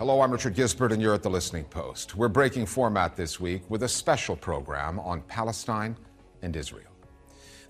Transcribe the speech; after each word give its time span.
Hello, 0.00 0.22
I'm 0.22 0.30
Richard 0.30 0.54
Gizbert, 0.54 0.92
and 0.92 1.02
you're 1.02 1.12
at 1.12 1.22
the 1.22 1.28
Listening 1.28 1.64
Post. 1.64 2.16
We're 2.16 2.28
breaking 2.28 2.64
format 2.64 3.16
this 3.16 3.38
week 3.38 3.68
with 3.68 3.82
a 3.82 3.88
special 3.88 4.34
program 4.34 4.98
on 4.98 5.20
Palestine 5.20 5.94
and 6.40 6.56
Israel. 6.56 6.90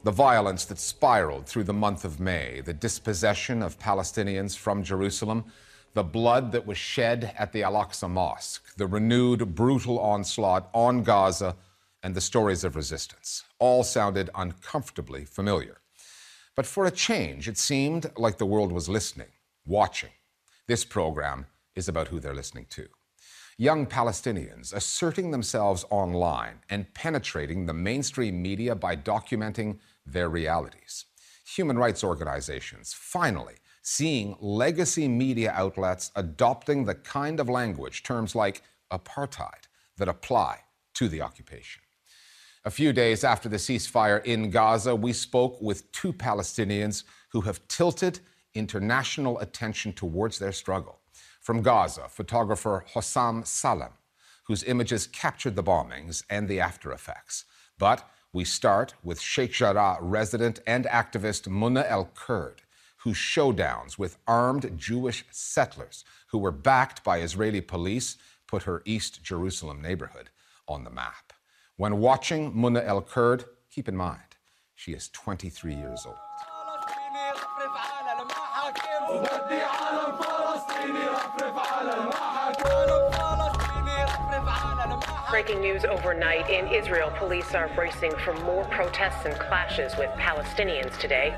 The 0.04 0.12
violence 0.12 0.64
that 0.66 0.78
spiraled 0.78 1.46
through 1.46 1.64
the 1.64 1.72
month 1.72 2.04
of 2.04 2.21
May, 2.21 2.60
the 2.60 2.72
dispossession 2.72 3.64
of 3.64 3.80
Palestinians 3.80 4.56
from 4.56 4.85
Jerusalem, 4.85 5.44
the 5.94 6.04
blood 6.04 6.53
that 6.53 6.64
was 6.64 6.78
shed 6.78 7.35
at 7.37 7.51
the 7.51 7.64
Al 7.64 7.72
Aqsa 7.72 8.08
Mosque, 8.08 8.76
the 8.76 8.87
renewed 8.87 9.56
brutal 9.56 9.99
onslaught 9.99 10.71
on 10.72 11.03
Gaza, 11.03 11.56
and 12.04 12.15
the 12.15 12.21
stories 12.21 12.62
of 12.62 12.76
resistance 12.76 13.42
all 13.58 13.83
sounded 13.83 14.31
uncomfortably 14.37 15.24
familiar. 15.24 15.81
But 16.55 16.66
for 16.66 16.87
a 16.87 16.92
change, 16.92 17.48
it 17.48 17.58
seemed 17.58 18.12
like 18.16 18.38
the 18.38 18.46
world 18.46 18.70
was 18.70 18.88
listening, 18.88 19.32
watching. 19.66 20.10
This 20.68 20.84
program 20.84 21.46
is 21.80 21.88
about 21.88 22.08
who 22.08 22.20
they're 22.20 22.34
listening 22.42 22.66
to. 22.70 22.86
Young 23.56 23.86
Palestinians 23.86 24.72
asserting 24.72 25.30
themselves 25.30 25.84
online 25.90 26.60
and 26.70 26.92
penetrating 26.94 27.66
the 27.66 27.74
mainstream 27.74 28.40
media 28.40 28.74
by 28.74 28.94
documenting 28.94 29.78
their 30.06 30.28
realities. 30.28 31.06
Human 31.56 31.78
rights 31.78 32.04
organizations 32.04 32.92
finally 32.92 33.56
seeing 33.82 34.36
legacy 34.40 35.08
media 35.08 35.52
outlets 35.56 36.10
adopting 36.14 36.84
the 36.84 36.94
kind 36.94 37.40
of 37.40 37.48
language, 37.48 38.02
terms 38.02 38.34
like 38.34 38.62
apartheid, 38.92 39.64
that 39.96 40.08
apply 40.08 40.60
to 40.94 41.08
the 41.08 41.22
occupation. 41.22 41.82
A 42.64 42.70
few 42.70 42.92
days 42.92 43.24
after 43.24 43.48
the 43.48 43.56
ceasefire 43.56 44.22
in 44.24 44.50
Gaza, 44.50 44.94
we 44.94 45.12
spoke 45.14 45.60
with 45.62 45.90
two 45.92 46.12
Palestinians 46.12 47.04
who 47.30 47.40
have 47.40 47.66
tilted 47.68 48.20
international 48.54 49.38
attention 49.40 49.92
towards 49.92 50.38
their 50.38 50.52
struggle. 50.52 50.99
From 51.51 51.62
Gaza, 51.62 52.06
photographer 52.09 52.84
Hosam 52.95 53.45
Salem, 53.45 53.95
whose 54.45 54.62
images 54.62 55.09
captured 55.09 55.56
the 55.56 55.65
bombings 55.65 56.23
and 56.30 56.46
the 56.46 56.60
after 56.60 56.93
effects. 56.93 57.45
But 57.76 58.09
we 58.32 58.45
start 58.45 58.95
with 59.02 59.20
Sheikh 59.20 59.51
Jarrah 59.51 59.98
resident 60.01 60.60
and 60.65 60.84
activist 60.84 61.48
Muna 61.48 61.84
El 61.90 62.04
Kurd, 62.15 62.62
whose 62.98 63.16
showdowns 63.16 63.98
with 63.98 64.19
armed 64.28 64.78
Jewish 64.78 65.25
settlers 65.33 66.05
who 66.28 66.39
were 66.39 66.53
backed 66.53 67.03
by 67.03 67.19
Israeli 67.19 67.61
police 67.61 68.17
put 68.47 68.62
her 68.62 68.81
East 68.84 69.25
Jerusalem 69.25 69.83
neighborhood 69.83 70.31
on 70.69 70.84
the 70.84 70.91
map. 70.91 71.33
When 71.77 71.98
watching 71.98 72.53
Muna 72.53 72.87
El 72.87 73.03
Kurd, 73.03 73.45
keep 73.73 73.89
in 73.89 73.97
mind, 73.97 74.37
she 74.77 74.93
is 74.93 75.09
23 75.09 75.75
years 75.75 76.06
old. 76.06 76.15
Breaking 85.31 85.61
news 85.61 85.84
overnight 85.84 86.50
in 86.50 86.67
Israel, 86.67 87.12
police 87.17 87.55
are 87.55 87.69
bracing 87.77 88.12
for 88.25 88.34
more 88.42 88.64
protests 88.64 89.25
and 89.25 89.34
clashes 89.39 89.97
with 89.97 90.11
Palestinians 90.19 90.98
today. 90.98 91.37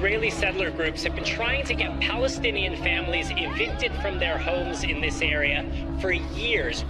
Israeli 0.00 0.30
settler 0.30 0.70
groups 0.70 1.02
have 1.04 1.14
been 1.14 1.24
trying 1.24 1.62
to 1.66 1.74
get 1.74 2.00
Palestinian 2.00 2.74
families 2.82 3.30
evicted 3.36 3.92
from 3.96 4.18
their 4.18 4.38
homes 4.38 4.82
in 4.82 4.98
this 4.98 5.20
area 5.20 5.62
for 6.00 6.10
years. 6.10 6.86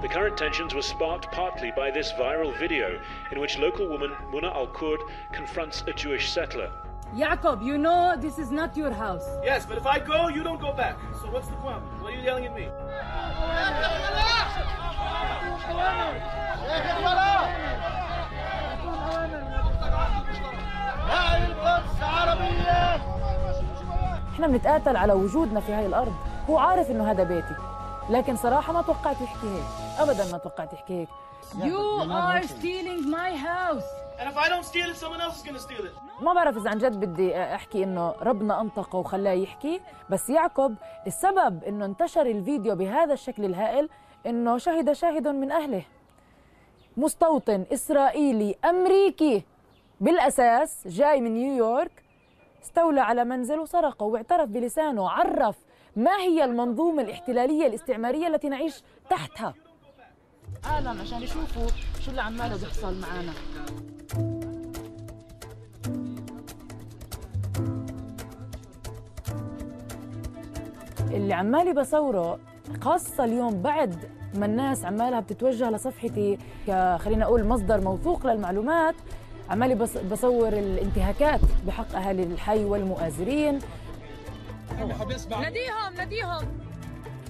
The 0.00 0.08
current 0.10 0.38
tensions 0.38 0.72
were 0.72 0.80
sparked 0.80 1.30
partly 1.30 1.72
by 1.76 1.90
this 1.90 2.10
viral 2.12 2.58
video 2.58 2.98
in 3.32 3.38
which 3.38 3.58
local 3.58 3.86
woman 3.86 4.12
Muna 4.30 4.54
Al 4.54 4.68
Kurd 4.68 5.00
confronts 5.30 5.84
a 5.86 5.92
Jewish 5.92 6.32
settler. 6.32 6.72
Jacob, 7.14 7.60
you 7.60 7.76
know 7.76 8.16
this 8.16 8.38
is 8.38 8.50
not 8.50 8.74
your 8.74 8.92
house. 8.92 9.28
Yes, 9.44 9.66
but 9.66 9.76
if 9.76 9.84
I 9.84 9.98
go, 9.98 10.28
you 10.28 10.42
don't 10.42 10.58
go 10.58 10.72
back. 10.72 10.96
So 11.20 11.30
what's 11.30 11.48
the 11.48 11.56
problem? 11.56 11.84
Why 12.00 12.12
are 12.12 12.14
you 12.14 12.22
yelling 12.22 12.46
at 12.46 12.54
me? 12.54 12.66
إحنا 24.34 24.46
بنتقاتل 24.46 24.96
على 24.96 25.12
وجودنا 25.12 25.60
في 25.60 25.72
هاي 25.72 25.86
الأرض. 25.86 26.12
هو 26.50 26.58
عارف 26.58 26.90
إنه 26.90 27.10
هذا 27.10 27.22
بيتي. 27.22 27.56
لكن 28.10 28.36
صراحة 28.36 28.72
ما 28.72 28.82
توقعت 28.82 29.20
يحكي 29.20 29.46
هيك. 29.46 29.64
ابدا 29.98 30.32
ما 30.32 30.38
توقعت 30.38 30.72
يحكي 30.72 31.00
هيك. 31.00 31.08
You 31.52 31.82
are 32.10 32.42
stealing 32.42 33.00
my 33.10 33.30
house. 33.50 33.88
And 34.18 34.26
if 34.32 34.36
I 34.36 34.48
don't 34.48 34.64
steal 34.64 34.88
it, 34.92 34.96
someone 34.96 35.20
else 35.20 35.36
is 35.38 35.42
going 35.42 35.54
to 35.54 35.60
steal 35.60 35.84
it. 35.84 36.22
ما 36.22 36.32
بعرف 36.34 36.56
إذا 36.56 36.70
عن 36.70 36.78
جد 36.78 37.00
بدي 37.00 37.36
أحكي 37.36 37.84
إنه 37.84 38.14
ربنا 38.22 38.60
أنطقه 38.60 38.98
وخلاه 38.98 39.32
يحكي. 39.32 39.80
بس 40.10 40.30
يعقب 40.30 40.74
السبب 41.06 41.64
إنه 41.64 41.84
انتشر 41.84 42.26
الفيديو 42.26 42.74
بهذا 42.76 43.12
الشكل 43.12 43.44
الهائل 43.44 43.88
إنه 44.26 44.58
شهد 44.58 44.92
شاهد 44.92 45.28
من 45.28 45.52
أهله. 45.52 45.82
مستوطن 46.96 47.64
إسرائيلي 47.72 48.56
أمريكي. 48.64 49.44
بالأساس 50.02 50.88
جاي 50.88 51.20
من 51.20 51.34
نيويورك 51.34 52.02
استولى 52.64 53.00
على 53.00 53.24
منزل 53.24 53.58
وسرقه 53.58 54.04
واعترف 54.06 54.48
بلسانه 54.48 55.10
عرف 55.10 55.56
ما 55.96 56.16
هي 56.16 56.44
المنظومة 56.44 57.02
الاحتلالية 57.02 57.66
الاستعمارية 57.66 58.26
التي 58.26 58.48
نعيش 58.48 58.82
تحتها. 59.10 59.54
عالم 60.64 61.00
عشان 61.00 61.22
يشوفوا 61.22 61.66
شو 62.00 62.10
اللي 62.10 62.22
عماله 62.22 62.56
بيحصل 62.56 62.94
معنا 63.00 63.32
اللي 71.10 71.34
عمالي 71.34 71.72
بصوره 71.72 72.38
خاصة 72.80 73.24
اليوم 73.24 73.62
بعد 73.62 73.96
ما 74.34 74.46
الناس 74.46 74.84
عمالها 74.84 75.20
بتتوجه 75.20 75.70
لصفحتي 75.70 76.38
خلينا 76.98 77.24
أقول 77.24 77.44
مصدر 77.44 77.80
موثوق 77.80 78.26
للمعلومات 78.26 78.94
عمالي 79.50 79.74
بص 79.74 79.96
بصور 79.96 80.48
الانتهاكات 80.48 81.40
بحق 81.66 81.96
أهالي 81.96 82.22
الحي 82.22 82.64
والمؤازرين. 82.64 83.58
ناديهم 85.30 85.94
ناديهم. 85.96 86.46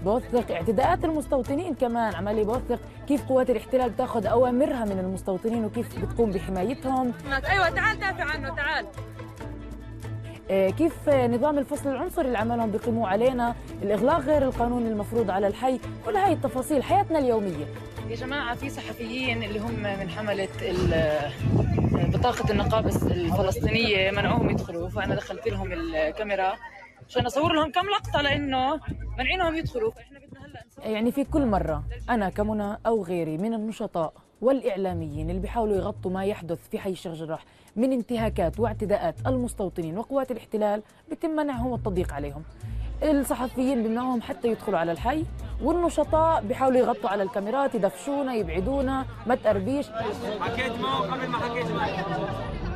بوثق 0.04 0.50
اعتداءات 0.50 1.04
المستوطنين 1.04 1.74
كمان. 1.74 2.14
عمالي 2.14 2.44
بوثق 2.44 2.78
كيف 3.08 3.28
قوات 3.28 3.50
الاحتلال 3.50 3.90
بتاخذ 3.90 4.26
أوامرها 4.26 4.84
من 4.84 4.98
المستوطنين 4.98 5.64
وكيف 5.64 5.98
بتقوم 6.04 6.30
بحمايتهم. 6.30 7.12
أيوه 7.48 7.70
تعال 7.70 7.98
دافع 8.00 8.24
عنه 8.24 8.54
تعال. 8.56 8.86
آه، 10.50 10.70
كيف 10.70 11.08
نظام 11.08 11.58
الفصل 11.58 11.90
العنصري 11.90 12.26
اللي 12.26 12.38
عمالهم 12.38 12.70
بيقيموه 12.70 13.08
علينا؟ 13.08 13.54
الإغلاق 13.82 14.20
غير 14.20 14.42
القانوني 14.42 14.88
المفروض 14.88 15.30
على 15.30 15.46
الحي. 15.46 15.80
كل 16.06 16.16
هاي 16.16 16.32
التفاصيل 16.32 16.82
حياتنا 16.82 17.18
اليومية. 17.18 17.66
يا 18.12 18.16
جماعة 18.16 18.54
في 18.54 18.70
صحفيين 18.70 19.42
اللي 19.42 19.58
هم 19.58 19.82
من 19.82 20.08
حملة 20.10 20.48
بطاقة 21.92 22.50
النقابة 22.50 22.88
الفلسطينية 23.06 24.10
منعوهم 24.10 24.50
يدخلوا 24.50 24.88
فأنا 24.88 25.14
دخلت 25.14 25.48
لهم 25.48 25.72
الكاميرا 25.72 26.52
عشان 27.08 27.26
أصور 27.26 27.52
لهم 27.52 27.70
كم 27.72 27.86
لقطة 27.86 28.20
لأنه 28.20 28.80
منعينهم 29.18 29.54
يدخلوا. 29.56 29.90
فإحنا 29.90 30.18
بدنا 30.18 30.46
هلأ 30.46 30.90
يعني 30.90 31.12
في 31.12 31.24
كل 31.24 31.46
مرة 31.46 31.84
أنا 32.10 32.30
كمنى 32.30 32.78
أو 32.86 33.04
غيري 33.04 33.38
من 33.38 33.54
النشطاء 33.54 34.12
والإعلاميين 34.40 35.30
اللي 35.30 35.40
بيحاولوا 35.40 35.76
يغطوا 35.76 36.10
ما 36.10 36.24
يحدث 36.24 36.68
في 36.68 36.78
حي 36.78 36.90
الشيخ 36.90 37.12
جراح 37.12 37.44
من 37.76 37.92
انتهاكات 37.92 38.60
واعتداءات 38.60 39.14
المستوطنين 39.26 39.98
وقوات 39.98 40.30
الاحتلال 40.30 40.82
بيتم 41.08 41.30
منعهم 41.30 41.66
والتضييق 41.66 42.12
عليهم. 42.12 42.42
الصحفيين 43.02 43.82
بيمنعوهم 43.82 44.22
حتى 44.22 44.48
يدخلوا 44.48 44.78
على 44.78 44.92
الحي 44.92 45.24
والنشطاء 45.62 46.42
بيحاولوا 46.42 46.78
يغطوا 46.78 47.10
على 47.10 47.22
الكاميرات 47.22 47.74
يدفشونا 47.74 48.34
يبعدونا 48.34 49.06
ما 49.26 49.34
تقربيش. 49.34 49.86
حكيت 50.40 50.72
معه 50.80 51.00
قبل 51.00 51.28
ما 51.28 51.38
حكيت 51.38 51.70
معه. 51.70 52.71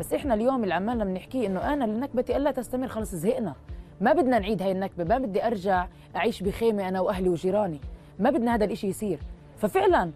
بس 0.00 0.12
إحنا 0.12 0.34
اليوم 0.34 0.62
اللي 0.62 0.74
عمالنا 0.74 1.04
بنحكيه 1.04 1.46
إنه 1.46 1.72
أنا 1.72 1.84
لنكبتي 1.84 2.36
ألا 2.36 2.50
تستمر 2.50 2.88
خلص 2.88 3.14
زهقنا. 3.14 3.54
ما 4.00 4.12
بدنا 4.12 4.38
نعيد 4.38 4.62
هاي 4.62 4.72
النكبة 4.72 5.04
ما 5.04 5.18
بدي 5.18 5.46
أرجع 5.46 5.86
أعيش 6.16 6.42
بخيمة 6.42 6.88
أنا 6.88 7.00
وأهلي 7.00 7.28
وجيراني. 7.28 7.80
ما 8.18 8.30
بدنا 8.30 8.54
هذا 8.54 8.64
الإشي 8.64 8.86
يصير. 8.86 9.18
ففعلا 9.58 10.10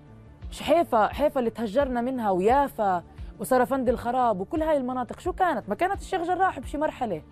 حيفا 0.60 1.06
حيفا 1.06 1.40
اللي 1.40 1.50
تهجرنا 1.50 2.00
منها 2.00 2.30
ويافا 2.30 3.02
وسرفند 3.40 3.88
الخراب 3.88 4.40
وكل 4.40 4.62
هاي 4.62 4.76
المناطق 4.76 5.20
شو 5.20 5.32
كانت؟ 5.32 5.68
ما 5.68 5.74
كانت 5.74 6.00
الشيخ 6.00 6.22
جراح 6.22 6.60
بشي 6.60 6.78
مرحلة. 6.78 7.22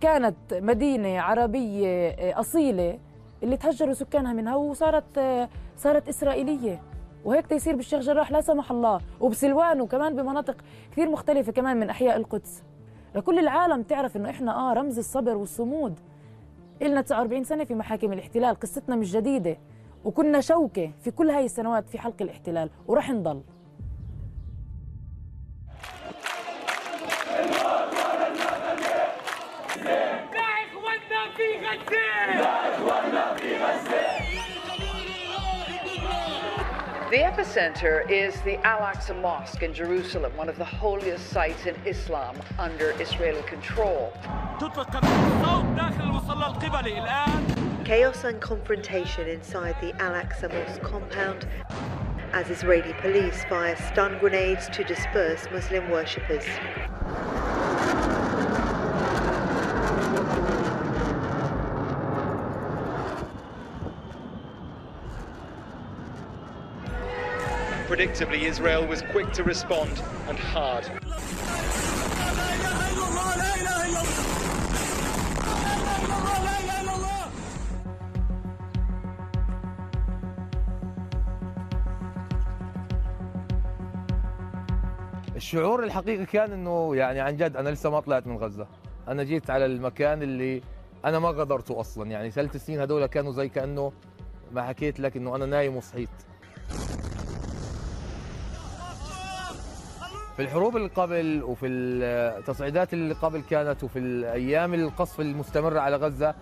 كانت 0.00 0.36
مدينة 0.52 1.20
عربية 1.20 2.08
آه، 2.08 2.40
أصيلة 2.40 2.98
اللي 3.42 3.56
تهجروا 3.56 3.94
سكانها 3.94 4.32
منها 4.32 4.56
وصارت 4.56 5.18
صارت 5.76 6.08
إسرائيلية. 6.08 6.82
وهيك 7.26 7.46
تيصير 7.46 7.76
بالشيخ 7.76 8.00
جراح 8.00 8.32
لا 8.32 8.40
سمح 8.40 8.70
الله. 8.70 9.00
وبسلوان 9.20 9.80
وكمان 9.80 10.16
بمناطق 10.16 10.56
كثير 10.92 11.10
مختلفة 11.10 11.52
كمان 11.52 11.80
من 11.80 11.90
أحياء 11.90 12.16
القدس. 12.16 12.62
لكل 13.14 13.38
العالم 13.38 13.82
تعرف 13.82 14.16
إنه 14.16 14.30
إحنا 14.30 14.70
آه 14.70 14.72
رمز 14.72 14.98
الصبر 14.98 15.36
والصمود. 15.36 16.00
إلنا 16.82 17.00
49 17.00 17.44
سنة 17.44 17.64
في 17.64 17.74
محاكم 17.74 18.12
الاحتلال 18.12 18.60
قصتنا 18.60 18.96
مش 18.96 19.12
جديدة. 19.12 19.56
وكنا 20.04 20.40
شوكة 20.40 20.90
في 21.00 21.10
كل 21.10 21.30
هاي 21.30 21.44
السنوات 21.44 21.88
في 21.88 21.98
حلق 21.98 22.14
الاحتلال 22.20 22.70
ورح 22.88 23.10
نضل. 23.10 23.42
The 37.16 37.22
epicenter 37.22 38.10
is 38.10 38.38
the 38.42 38.58
Al-Aqsa 38.66 39.18
Mosque 39.22 39.62
in 39.62 39.72
Jerusalem, 39.72 40.36
one 40.36 40.50
of 40.50 40.58
the 40.58 40.66
holiest 40.66 41.30
sites 41.30 41.64
in 41.64 41.74
Islam 41.86 42.36
under 42.58 42.90
Israeli 43.00 43.40
control. 43.44 44.12
Chaos 47.86 48.24
and 48.24 48.38
confrontation 48.42 49.28
inside 49.28 49.76
the 49.80 49.94
Al-Aqsa 49.98 50.52
Mosque 50.52 50.82
compound 50.82 51.46
as 52.34 52.50
Israeli 52.50 52.92
police 53.00 53.44
fire 53.44 53.76
stun 53.76 54.18
grenades 54.18 54.68
to 54.68 54.84
disperse 54.84 55.48
Muslim 55.50 55.88
worshippers. 55.88 56.44
Predictably, 67.96 68.42
Israel 68.42 68.86
was 68.86 69.00
quick 69.00 69.32
to 69.32 69.42
respond 69.42 69.94
and 70.28 70.38
hard. 70.38 70.84
الشعور 85.36 85.84
الحقيقي 85.84 86.26
كان 86.26 86.52
إنه 86.52 86.96
يعني 86.96 87.20
عن 87.20 87.36
جد 87.36 87.56
أنا 87.56 87.68
لسه 87.68 87.90
ما 87.90 88.00
طلعت 88.00 88.26
من 88.26 88.36
غزة. 88.36 88.66
أنا 89.08 89.22
جيت 89.22 89.50
على 89.50 89.66
المكان 89.66 90.22
اللي 90.22 90.62
أنا 91.04 91.18
ما 91.18 91.30
غادرته 91.30 91.80
أصلا. 91.80 92.10
يعني 92.10 92.30
ثلاث 92.30 92.56
سنين 92.56 92.80
هدول 92.80 93.06
كانوا 93.06 93.32
زي 93.32 93.48
كأنه 93.48 93.92
ما 94.52 94.62
حكيت 94.62 95.00
لك 95.00 95.16
إنه 95.16 95.36
أنا 95.36 95.46
نايم 95.46 95.76
وصحيت. 95.76 96.10
في 100.36 100.42
الحروب 100.42 100.76
اللي 100.76 100.88
قبل 100.88 101.42
وفي 101.42 101.66
التصعيدات 101.66 102.92
اللي 102.92 103.14
قبل 103.14 103.40
كانت 103.40 103.84
وفي 103.84 103.98
الأيام 103.98 104.74
القصف 104.74 105.20
المستمره 105.20 105.80
على 105.80 105.96
غزة 105.96 106.34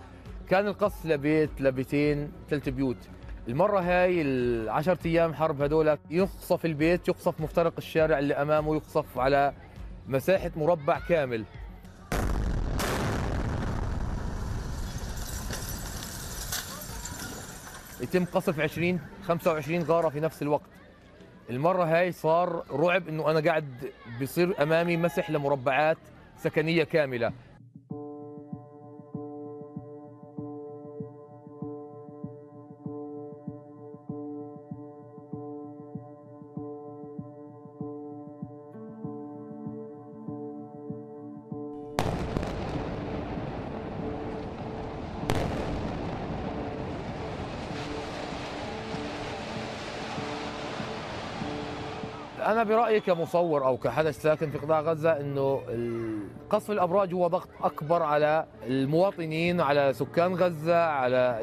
كان 0.49 0.67
القصف 0.67 1.05
لبيت 1.05 1.61
لبيتين 1.61 2.31
ثلاث 2.49 2.69
بيوت. 2.69 2.97
المرة 3.47 3.79
هاي 3.79 4.21
العشرة 4.21 4.99
أيام 5.05 5.33
حرب 5.33 5.61
هدول 5.61 5.97
يقصف 6.09 6.65
البيت 6.65 7.07
يقصف 7.07 7.41
مفترق 7.41 7.73
الشارع 7.77 8.19
اللي 8.19 8.33
أمامه 8.33 8.75
يقصف 8.75 9.17
على 9.17 9.53
مساحة 10.07 10.51
مربع 10.55 10.99
كامل. 10.99 11.45
يتم 18.01 18.25
قصف 18.25 18.59
20 18.59 18.99
25 19.23 19.83
غارة 19.83 20.09
في 20.09 20.19
نفس 20.19 20.41
الوقت. 20.41 20.69
المرة 21.49 21.83
هاي 21.83 22.11
صار 22.11 22.65
رعب 22.71 23.07
إنه 23.07 23.31
أنا 23.31 23.39
قاعد 23.39 23.91
بيصير 24.19 24.63
أمامي 24.63 24.97
مسح 24.97 25.29
لمربعات 25.29 25.97
سكنية 26.37 26.83
كاملة. 26.83 27.31
أنا 52.55 52.63
برأيي 52.63 52.99
كمصور 52.99 53.65
أو 53.65 53.77
كحدث 53.77 54.21
ساكن 54.21 54.49
في 54.49 54.57
قطاع 54.57 54.81
غزة 54.81 55.19
أنه 55.19 55.61
قصف 56.49 56.71
الأبراج 56.71 57.13
هو 57.13 57.27
ضغط 57.27 57.49
أكبر 57.63 58.03
على 58.03 58.45
المواطنين 58.67 59.61
على 59.61 59.93
سكان 59.93 60.35
غزة 60.35 60.77
على 60.85 61.39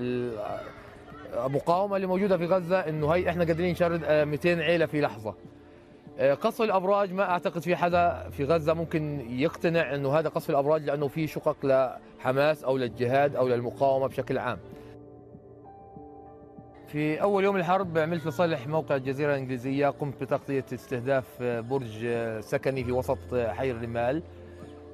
المقاومة 1.34 1.96
اللي 1.96 2.06
موجودة 2.06 2.36
في 2.38 2.46
غزة 2.46 2.78
أنه 2.78 3.10
هي 3.10 3.28
إحنا 3.30 3.44
قادرين 3.44 3.70
نشرد 3.72 4.04
200 4.28 4.48
عيلة 4.48 4.86
في 4.86 5.00
لحظة. 5.00 5.34
قصف 6.40 6.62
الأبراج 6.62 7.12
ما 7.12 7.30
أعتقد 7.30 7.62
في 7.62 7.76
حدا 7.76 8.28
في 8.30 8.44
غزة 8.44 8.74
ممكن 8.74 9.26
يقتنع 9.30 9.94
أنه 9.94 10.18
هذا 10.18 10.28
قصف 10.28 10.50
الأبراج 10.50 10.84
لأنه 10.84 11.08
في 11.08 11.26
شقق 11.26 11.56
لحماس 11.64 12.64
أو 12.64 12.76
للجهاد 12.76 13.36
أو 13.36 13.48
للمقاومة 13.48 14.06
بشكل 14.06 14.38
عام. 14.38 14.58
في 16.92 17.22
أول 17.22 17.44
يوم 17.44 17.56
الحرب 17.56 17.98
عملت 17.98 18.26
لصالح 18.26 18.66
موقع 18.66 18.96
الجزيرة 18.96 19.34
الإنجليزية 19.34 19.88
قمت 19.88 20.20
بتغطية 20.20 20.64
استهداف 20.72 21.42
برج 21.42 22.06
سكني 22.40 22.84
في 22.84 22.92
وسط 22.92 23.34
حي 23.34 23.70
الرمال. 23.70 24.22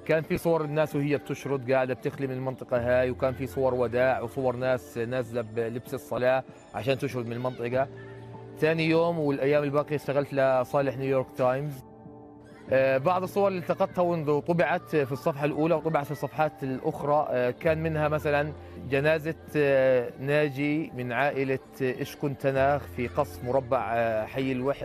كان 0.06 0.22
في 0.22 0.38
صور 0.38 0.64
الناس 0.64 0.96
وهي 0.96 1.16
بتشرد 1.16 1.72
قاعدة 1.72 1.94
بتخلي 1.94 2.26
من 2.26 2.34
المنطقة 2.34 2.76
هاي 2.76 3.10
وكان 3.10 3.32
في 3.32 3.46
صور 3.46 3.74
وداع 3.74 4.20
وصور 4.20 4.56
ناس 4.56 4.98
نازلة 4.98 5.40
بلبس 5.42 5.94
الصلاة 5.94 6.44
عشان 6.74 6.98
تشرد 6.98 7.26
من 7.26 7.32
المنطقة. 7.32 7.88
ثاني 8.58 8.86
يوم 8.88 9.18
والأيام 9.18 9.62
الباقية 9.62 9.96
اشتغلت 9.96 10.34
لصالح 10.34 10.96
نيويورك 10.96 11.26
تايمز. 11.36 11.84
بعض 12.72 13.22
الصور 13.22 13.48
اللي 13.48 13.58
التقطتها 13.58 14.02
وانه 14.02 14.40
طبعت 14.40 14.96
في 14.96 15.12
الصفحة 15.12 15.44
الأولى 15.44 15.74
وطبعت 15.74 16.04
في 16.04 16.10
الصفحات 16.10 16.62
الأخرى 16.62 17.52
كان 17.52 17.82
منها 17.82 18.08
مثلا 18.08 18.52
جنازة 18.90 19.34
ناجي 20.20 20.92
من 20.96 21.12
عائلة 21.12 21.58
إشكن 21.82 22.38
تناخ 22.38 22.82
في 22.96 23.08
قصف 23.08 23.44
مربع 23.44 23.80
حي 24.26 24.52
الوح... 24.52 24.78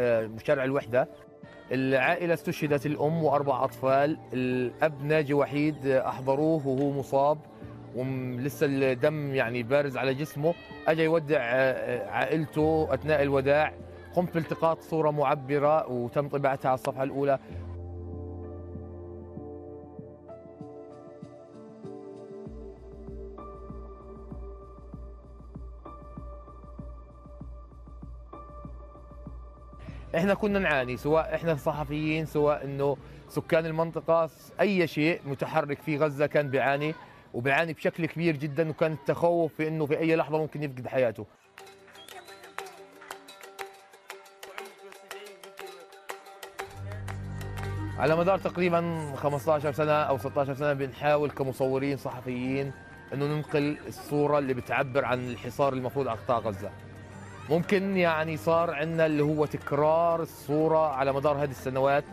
شارع 0.46 0.63
الوحدة. 0.63 1.08
العائلة 1.72 2.34
استشهدت 2.34 2.86
الأم 2.86 3.24
وأربع 3.24 3.63
أطفال. 3.63 4.18
الأب 4.34 5.04
ناجي 5.06 5.34
وحيد 5.34 5.88
أحضروه 5.88 6.68
وهو 6.68 6.92
مصاب 6.92 7.38
ولسه 7.96 8.68
الدم 8.70 9.36
يعني 9.36 9.63
بارز 9.63 9.98
على 9.98 10.13
جسمه. 10.13 10.54
أجا 10.88 11.04
يودع 11.04 11.42
عائلته 12.12 12.88
أثناء 12.94 13.22
الوداع. 13.22 13.74
قمت 14.16 14.34
بالتقاط 14.34 14.82
صورة 14.82 15.12
معبرة 15.12 15.90
وتم 15.92 16.28
طباعتها 16.28 16.70
على 16.70 16.75
الصفحة 16.75 17.04
الأولى. 17.04 17.40
إحنا 30.15 30.34
كنا 30.34 30.60
نعاني 30.60 30.98
سواء 30.98 31.36
إحنا 31.36 31.55
صحفيين 31.55 32.25
سواء 32.25 32.63
إنه 32.65 32.98
سكان 33.29 33.65
المنطقة 33.65 34.29
أي 34.62 34.88
شيء 34.88 35.22
متحرك 35.25 35.82
في 35.82 35.98
غزة 35.98 36.25
كان 36.25 36.50
بيعاني 36.50 36.93
وبيعاني 37.34 37.74
بشكل 37.74 38.05
كبير 38.05 38.36
جدا 38.36 38.70
وكان 38.70 38.91
التخوف 38.91 39.53
في 39.53 39.67
إنه 39.67 39.86
في 39.86 39.98
أي 40.00 40.15
لحظة 40.15 40.38
ممكن 40.38 40.63
يفقد 40.63 40.88
حياته. 40.88 41.25
على 48.00 48.15
مدار 48.15 48.39
تقريبا 48.39 49.12
15 49.15 49.72
سنة 49.72 49.91
أو 49.91 50.17
16 50.17 50.53
سنة 50.53 50.74
بنحاول 50.74 51.29
كمصورين 51.32 51.98
صحفيين 51.98 52.72
إنه 53.13 53.25
ننقل 53.25 53.77
الصورة 53.88 54.39
اللي 54.39 54.53
بتعبر 54.53 55.05
عن 55.05 55.29
الحصار 55.29 55.74
المفروض 55.74 56.08
على 56.08 56.20
قطاع 56.20 56.38
غزة. 56.38 56.70
ممكن 57.50 57.97
يعني 57.97 58.38
صار 58.38 58.73
عندنا 58.73 59.05
اللي 59.05 59.23
هو 59.23 59.45
تكرار 59.45 60.21
الصورة 60.21 60.88
على 60.88 61.13
مدار 61.13 61.43
هذه 61.43 61.51
السنوات 61.51 62.03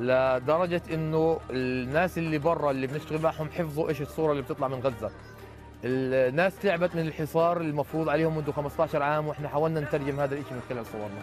لدرجة 0.00 0.82
إنه 0.92 1.40
الناس 1.50 2.18
اللي 2.18 2.38
برا 2.38 2.70
اللي 2.70 2.86
بنشتغل 2.86 3.22
معهم 3.22 3.48
حفظوا 3.50 3.88
إيش 3.88 4.00
الصورة 4.00 4.32
اللي 4.32 4.42
بتطلع 4.42 4.68
من 4.68 4.80
غزة. 4.80 5.10
الناس 5.84 6.58
تعبت 6.58 6.96
من 6.96 7.02
الحصار 7.02 7.60
المفروض 7.60 8.08
عليهم 8.08 8.36
منذ 8.36 8.52
15 8.52 9.02
عام 9.02 9.26
وإحنا 9.26 9.48
حاولنا 9.48 9.80
نترجم 9.80 10.20
هذا 10.20 10.34
الشيء 10.34 10.52
من 10.52 10.60
خلال 10.68 10.86
صورنا. 10.86 11.22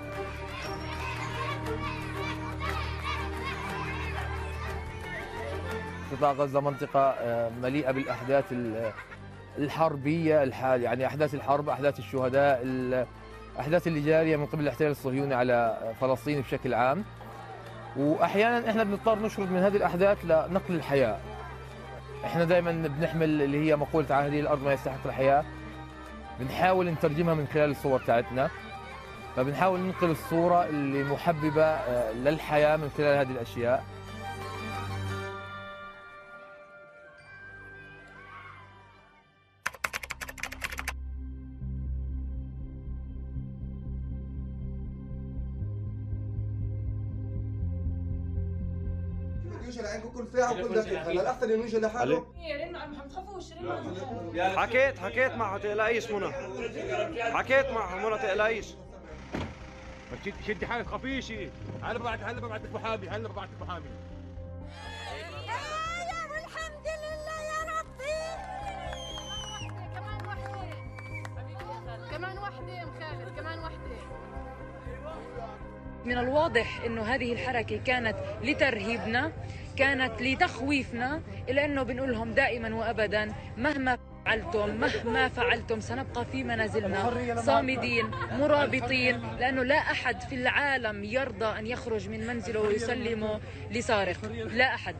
قطاع 6.11 6.31
غزة 6.31 6.59
منطقة 6.61 7.15
مليئة 7.61 7.91
بالأحداث 7.91 8.53
الحربية 9.57 10.43
الحال 10.43 10.81
يعني 10.81 11.07
أحداث 11.07 11.35
الحرب 11.35 11.69
أحداث 11.69 11.99
الشهداء 11.99 12.61
الأحداث 13.61 13.87
اللي 13.87 14.01
جارية 14.01 14.37
من 14.37 14.45
قبل 14.45 14.63
الاحتلال 14.63 14.91
الصهيوني 14.91 15.33
على 15.33 15.77
فلسطين 16.01 16.41
بشكل 16.41 16.73
عام. 16.73 17.03
وأحيانا 17.97 18.69
إحنا 18.69 18.83
بنضطر 18.83 19.19
نشرد 19.19 19.51
من 19.51 19.59
هذه 19.59 19.75
الأحداث 19.75 20.25
لنقل 20.25 20.75
الحياة. 20.75 21.17
إحنا 22.25 22.45
دائما 22.45 22.71
بنحمل 22.71 23.41
اللي 23.41 23.67
هي 23.69 23.75
مقولة 23.75 24.27
هذه 24.27 24.39
الأرض 24.39 24.63
ما 24.63 24.73
يستحق 24.73 25.05
الحياة. 25.05 25.43
بنحاول 26.39 26.89
نترجمها 26.89 27.33
من 27.33 27.47
خلال 27.53 27.71
الصور 27.71 27.99
تاعتنا 27.99 28.49
فبنحاول 29.35 29.79
ننقل 29.79 30.11
الصورة 30.11 30.65
اللي 30.65 31.03
محببة 31.03 31.77
للحياة 32.13 32.77
من 32.77 32.89
خلال 32.97 33.17
هذه 33.17 33.31
الأشياء. 33.31 33.83
لعندكم 50.53 50.73
كل 50.73 50.81
دقيقه 50.81 51.11
هلا 51.11 51.21
الاحسن 51.21 51.51
انه 51.51 51.63
يجي 51.63 51.79
لحاله. 51.79 52.25
ما 52.71 53.07
تخافوش 53.09 53.45
حكيت 54.57 54.99
حكيت 54.99 55.31
معها 55.31 55.57
تقلقيش 55.57 56.11
منى 56.11 56.31
حكيت 57.33 57.69
معها 57.69 58.09
منى 58.09 58.17
تقلقيش. 58.17 58.67
شدي 60.25 60.33
شدي 60.47 60.67
حالك 60.67 60.87
خفيشي 60.87 61.49
هلا 61.83 61.99
ببعت 61.99 62.23
هلا 62.23 62.41
ببعت 62.41 62.61
لك 62.61 62.73
محامي 62.73 63.09
هلا 63.09 63.27
ببعت 63.27 63.49
لك 63.49 63.61
محامي. 63.61 63.85
من 76.05 76.17
الواضح 76.17 76.81
إنه 76.85 77.01
هذه 77.01 77.33
الحركة 77.33 77.77
كانت 77.77 78.17
لترهيبنا. 78.41 79.31
كانت 79.81 80.21
لتخويفنا 80.21 81.21
الا 81.49 81.65
أنه 81.65 81.83
بنقول 81.83 82.11
لهم 82.11 82.33
دائما 82.33 82.75
وابدا 82.75 83.33
مهما 83.57 83.97
فعلتم 84.25 84.75
مهما 84.75 85.27
فعلتم 85.27 85.79
سنبقى 85.79 86.25
في 86.25 86.43
منازلنا 86.43 87.41
صامدين 87.41 88.11
مرابطين 88.39 89.21
لأنه 89.39 89.63
لا 89.63 89.75
أحد 89.75 90.21
في 90.21 90.35
العالم 90.35 91.03
يرضى 91.03 91.45
أن 91.45 91.67
يخرج 91.67 92.09
من 92.09 92.27
منزله 92.27 92.59
ويسلمه 92.59 93.39
لسارق 93.71 94.17
لا 94.53 94.75
أحد 94.75 94.95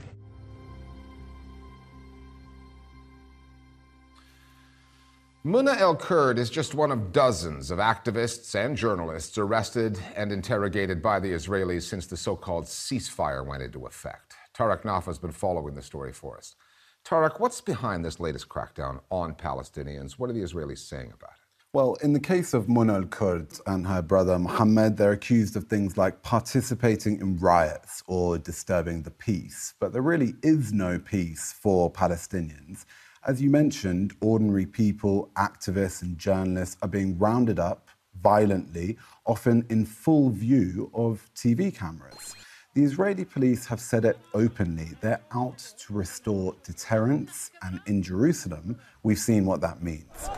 Muna 5.44 5.76
El 5.80 5.96
Kurd 5.96 6.38
is 6.38 6.52
just 6.52 6.76
one 6.76 6.92
of 6.92 7.12
dozens 7.12 7.72
of 7.72 7.80
activists 7.80 8.54
and 8.54 8.78
journalists 8.78 9.40
arrested 9.40 9.98
and 10.16 10.32
interrogated 10.32 11.02
by 11.02 11.20
the 11.20 11.32
Israelis 11.34 11.82
since 11.82 12.06
the 12.06 12.18
so 12.18 12.36
called 12.36 12.66
ceasefire 12.66 13.44
went 13.44 13.64
into 13.64 13.88
effect. 13.88 14.36
Tariq 14.62 14.84
Nafi 14.84 15.06
has 15.06 15.18
been 15.18 15.32
following 15.32 15.74
the 15.74 15.82
story 15.82 16.14
for 16.14 16.38
us. 16.38 16.56
Tarek, 17.04 17.40
what's 17.40 17.62
behind 17.62 18.06
this 18.06 18.20
latest 18.20 18.48
crackdown 18.48 19.02
on 19.10 19.34
Palestinians? 19.34 20.20
What 20.20 20.30
are 20.30 20.34
the 20.34 20.44
Israelis 20.44 20.78
saying 20.78 21.12
about 21.16 21.32
it? 21.32 21.66
Well, 21.74 21.96
in 22.04 22.14
the 22.14 22.20
case 22.20 22.54
of 22.54 22.68
Muna 22.68 22.94
al 22.94 23.06
Kurd 23.06 23.48
and 23.66 23.88
her 23.88 24.04
brother 24.04 24.38
Mohammed, 24.38 24.98
they're 24.98 25.14
accused 25.14 25.56
of 25.56 25.64
things 25.64 25.98
like 25.98 26.22
participating 26.22 27.20
in 27.22 27.40
riots 27.40 28.04
or 28.06 28.38
disturbing 28.38 29.02
the 29.02 29.10
peace. 29.10 29.74
But 29.80 29.94
there 29.94 30.04
really 30.04 30.36
is 30.44 30.72
no 30.72 31.00
peace 31.00 31.56
for 31.60 31.92
Palestinians. 31.92 32.86
As 33.26 33.42
you 33.42 33.50
mentioned, 33.50 34.14
ordinary 34.22 34.68
people, 34.68 35.32
activists, 35.38 36.04
and 36.04 36.20
journalists 36.20 36.78
are 36.84 36.88
being 36.88 37.18
rounded 37.18 37.58
up 37.58 37.90
violently, 38.22 39.00
often 39.26 39.66
in 39.72 39.88
full 39.88 40.30
view 40.30 40.92
of 40.94 41.32
TV 41.34 41.76
cameras. 41.76 42.36
The 42.74 42.86
Israeli 42.86 43.26
police 43.26 43.66
have 43.66 43.82
said 43.82 44.06
it 44.06 44.18
openly. 44.34 44.92
They're 45.02 45.20
out 45.36 45.58
to 45.58 45.94
restore 45.94 46.56
deterrence, 46.64 47.52
and 47.64 47.82
in 47.86 48.02
Jerusalem, 48.02 48.80
we've 49.04 49.20
seen 49.20 49.44
what 49.46 49.60
that 49.60 49.84
means. 49.84 50.30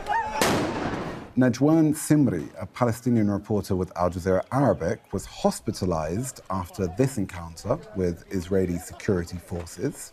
Najwan 1.36 1.94
Simri, 1.94 2.48
a 2.60 2.66
Palestinian 2.66 3.30
reporter 3.30 3.76
with 3.76 3.96
Al 3.96 4.10
Jazeera 4.10 4.42
Arabic, 4.50 5.00
was 5.12 5.24
hospitalized 5.26 6.40
after 6.50 6.88
this 6.98 7.18
encounter 7.18 7.78
with 7.94 8.24
Israeli 8.32 8.78
security 8.78 9.38
forces. 9.38 10.10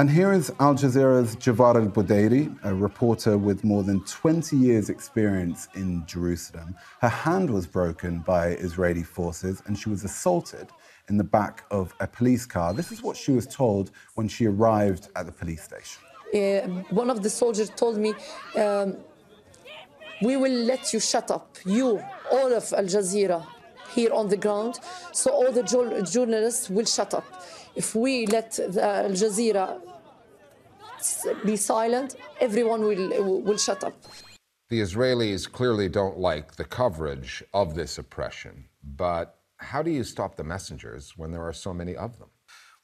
And 0.00 0.08
here 0.08 0.32
is 0.32 0.50
Al 0.60 0.74
Jazeera's 0.74 1.36
Javad 1.36 1.76
al 1.76 1.88
Budairi, 1.88 2.56
a 2.64 2.74
reporter 2.74 3.36
with 3.36 3.64
more 3.64 3.82
than 3.82 4.02
20 4.04 4.56
years' 4.56 4.88
experience 4.88 5.68
in 5.74 6.06
Jerusalem. 6.06 6.74
Her 7.02 7.08
hand 7.08 7.50
was 7.50 7.66
broken 7.66 8.20
by 8.20 8.52
Israeli 8.52 9.02
forces 9.02 9.62
and 9.66 9.78
she 9.78 9.90
was 9.90 10.02
assaulted 10.02 10.68
in 11.10 11.18
the 11.18 11.24
back 11.24 11.64
of 11.70 11.92
a 12.00 12.06
police 12.06 12.46
car. 12.46 12.72
This 12.72 12.90
is 12.92 13.02
what 13.02 13.14
she 13.14 13.32
was 13.32 13.46
told 13.46 13.90
when 14.14 14.26
she 14.26 14.46
arrived 14.46 15.08
at 15.16 15.26
the 15.26 15.32
police 15.32 15.64
station. 15.64 16.00
Uh, 16.32 16.82
one 16.90 17.10
of 17.10 17.22
the 17.22 17.28
soldiers 17.28 17.68
told 17.68 17.98
me, 17.98 18.14
um, 18.56 18.96
We 20.22 20.38
will 20.38 20.58
let 20.72 20.94
you 20.94 21.00
shut 21.00 21.30
up, 21.30 21.56
you, 21.66 22.02
all 22.32 22.52
of 22.54 22.72
Al 22.72 22.84
Jazeera, 22.84 23.44
here 23.94 24.12
on 24.12 24.28
the 24.28 24.36
ground, 24.36 24.78
so 25.12 25.30
all 25.30 25.52
the 25.52 25.64
journalists 26.10 26.70
will 26.70 26.84
shut 26.86 27.12
up. 27.12 27.26
If 27.74 27.94
we 27.94 28.26
let 28.26 28.58
uh, 28.58 28.80
Al 28.80 29.10
Jazeera 29.10 29.80
be 31.44 31.56
silent, 31.56 32.16
everyone 32.40 32.82
will, 32.82 33.42
will 33.42 33.56
shut 33.56 33.84
up. 33.84 33.94
The 34.68 34.80
Israelis 34.80 35.50
clearly 35.50 35.88
don't 35.88 36.18
like 36.18 36.56
the 36.56 36.64
coverage 36.64 37.42
of 37.52 37.74
this 37.74 37.98
oppression, 37.98 38.66
but 38.82 39.38
how 39.56 39.82
do 39.82 39.90
you 39.90 40.04
stop 40.04 40.36
the 40.36 40.44
messengers 40.44 41.14
when 41.16 41.32
there 41.32 41.42
are 41.42 41.52
so 41.52 41.72
many 41.74 41.96
of 41.96 42.18
them? 42.18 42.28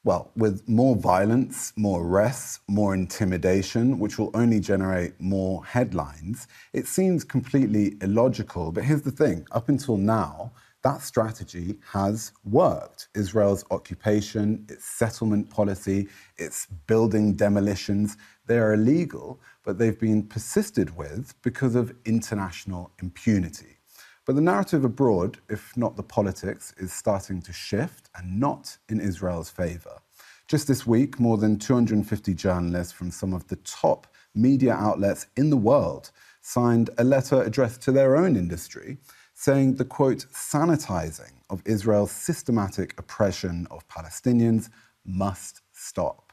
Well, 0.04 0.30
with 0.36 0.68
more 0.68 0.94
violence, 0.94 1.72
more 1.76 2.04
arrests, 2.04 2.60
more 2.68 2.94
intimidation, 2.94 3.98
which 3.98 4.18
will 4.18 4.30
only 4.34 4.60
generate 4.60 5.20
more 5.20 5.64
headlines, 5.64 6.46
it 6.72 6.86
seems 6.86 7.24
completely 7.24 7.96
illogical. 8.00 8.70
But 8.70 8.84
here's 8.84 9.02
the 9.02 9.10
thing 9.10 9.46
up 9.50 9.68
until 9.68 9.96
now, 9.96 10.52
that 10.86 11.02
strategy 11.02 11.74
has 11.92 12.30
worked. 12.44 13.08
Israel's 13.16 13.64
occupation, 13.72 14.64
its 14.68 14.84
settlement 14.84 15.50
policy, 15.50 16.06
its 16.36 16.66
building 16.86 17.34
demolitions, 17.34 18.16
they 18.46 18.56
are 18.58 18.74
illegal, 18.74 19.40
but 19.64 19.78
they've 19.78 19.98
been 19.98 20.22
persisted 20.22 20.96
with 20.96 21.34
because 21.42 21.74
of 21.74 21.92
international 22.04 22.92
impunity. 23.02 23.78
But 24.26 24.36
the 24.36 24.42
narrative 24.42 24.84
abroad, 24.84 25.38
if 25.48 25.76
not 25.76 25.96
the 25.96 26.04
politics, 26.04 26.72
is 26.78 26.92
starting 26.92 27.42
to 27.42 27.52
shift 27.52 28.08
and 28.14 28.38
not 28.38 28.76
in 28.88 29.00
Israel's 29.00 29.50
favor. 29.50 29.98
Just 30.46 30.68
this 30.68 30.86
week, 30.86 31.18
more 31.18 31.36
than 31.36 31.58
250 31.58 32.32
journalists 32.34 32.92
from 32.92 33.10
some 33.10 33.32
of 33.34 33.48
the 33.48 33.56
top 33.56 34.06
media 34.36 34.74
outlets 34.74 35.26
in 35.36 35.50
the 35.50 35.56
world 35.56 36.12
signed 36.42 36.90
a 36.96 37.02
letter 37.02 37.42
addressed 37.42 37.82
to 37.82 37.90
their 37.90 38.16
own 38.16 38.36
industry 38.36 38.98
saying 39.38 39.74
the 39.74 39.84
quote, 39.84 40.24
sanitizing 40.32 41.32
of 41.50 41.62
Israel's 41.66 42.10
systematic 42.10 42.98
oppression 42.98 43.68
of 43.70 43.86
Palestinians 43.86 44.70
must 45.04 45.60
stop. 45.72 46.32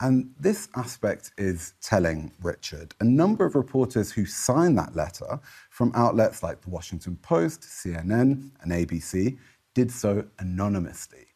And 0.00 0.32
this 0.38 0.68
aspect 0.76 1.32
is 1.38 1.74
telling, 1.82 2.30
Richard. 2.40 2.94
A 3.00 3.04
number 3.04 3.44
of 3.44 3.56
reporters 3.56 4.12
who 4.12 4.26
signed 4.26 4.78
that 4.78 4.94
letter 4.94 5.40
from 5.70 5.90
outlets 5.96 6.44
like 6.44 6.60
the 6.60 6.70
Washington 6.70 7.16
Post, 7.16 7.62
CNN, 7.62 8.50
and 8.62 8.72
ABC 8.72 9.36
did 9.74 9.90
so 9.90 10.24
anonymously, 10.38 11.26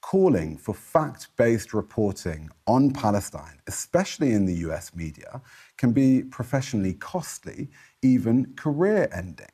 calling 0.00 0.56
for 0.56 0.74
fact 0.74 1.28
based 1.36 1.74
reporting 1.74 2.48
on 2.66 2.90
Palestine, 2.90 3.60
especially 3.66 4.32
in 4.32 4.46
the 4.46 4.54
US 4.68 4.94
media, 4.94 5.42
can 5.76 5.92
be 5.92 6.22
professionally 6.22 6.94
costly, 6.94 7.68
even 8.00 8.54
career 8.56 9.10
ending. 9.12 9.46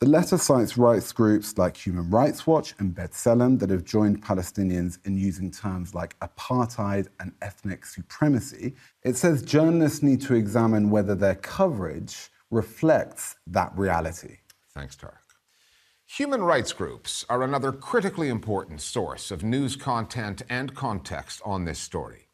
The 0.00 0.08
letter 0.08 0.38
cites 0.38 0.78
rights 0.78 1.10
groups 1.10 1.58
like 1.58 1.76
Human 1.76 2.08
Rights 2.08 2.46
Watch 2.46 2.72
and 2.78 2.94
B'Tselem 2.94 3.58
that 3.58 3.70
have 3.70 3.82
joined 3.82 4.22
Palestinians 4.22 5.04
in 5.04 5.18
using 5.18 5.50
terms 5.50 5.92
like 5.92 6.16
apartheid 6.20 7.08
and 7.18 7.32
ethnic 7.42 7.84
supremacy. 7.84 8.76
It 9.02 9.16
says 9.16 9.42
journalists 9.42 10.00
need 10.00 10.20
to 10.20 10.36
examine 10.36 10.90
whether 10.90 11.16
their 11.16 11.34
coverage 11.34 12.30
reflects 12.52 13.34
that 13.48 13.72
reality. 13.76 14.36
Thanks, 14.72 14.94
Tariq. 14.94 15.16
Human 16.06 16.44
rights 16.44 16.72
groups 16.72 17.26
are 17.28 17.42
another 17.42 17.72
critically 17.72 18.28
important 18.28 18.80
source 18.80 19.32
of 19.32 19.42
news 19.42 19.74
content 19.74 20.42
and 20.48 20.76
context 20.76 21.42
on 21.44 21.64
this 21.64 21.80
story. 21.80 22.28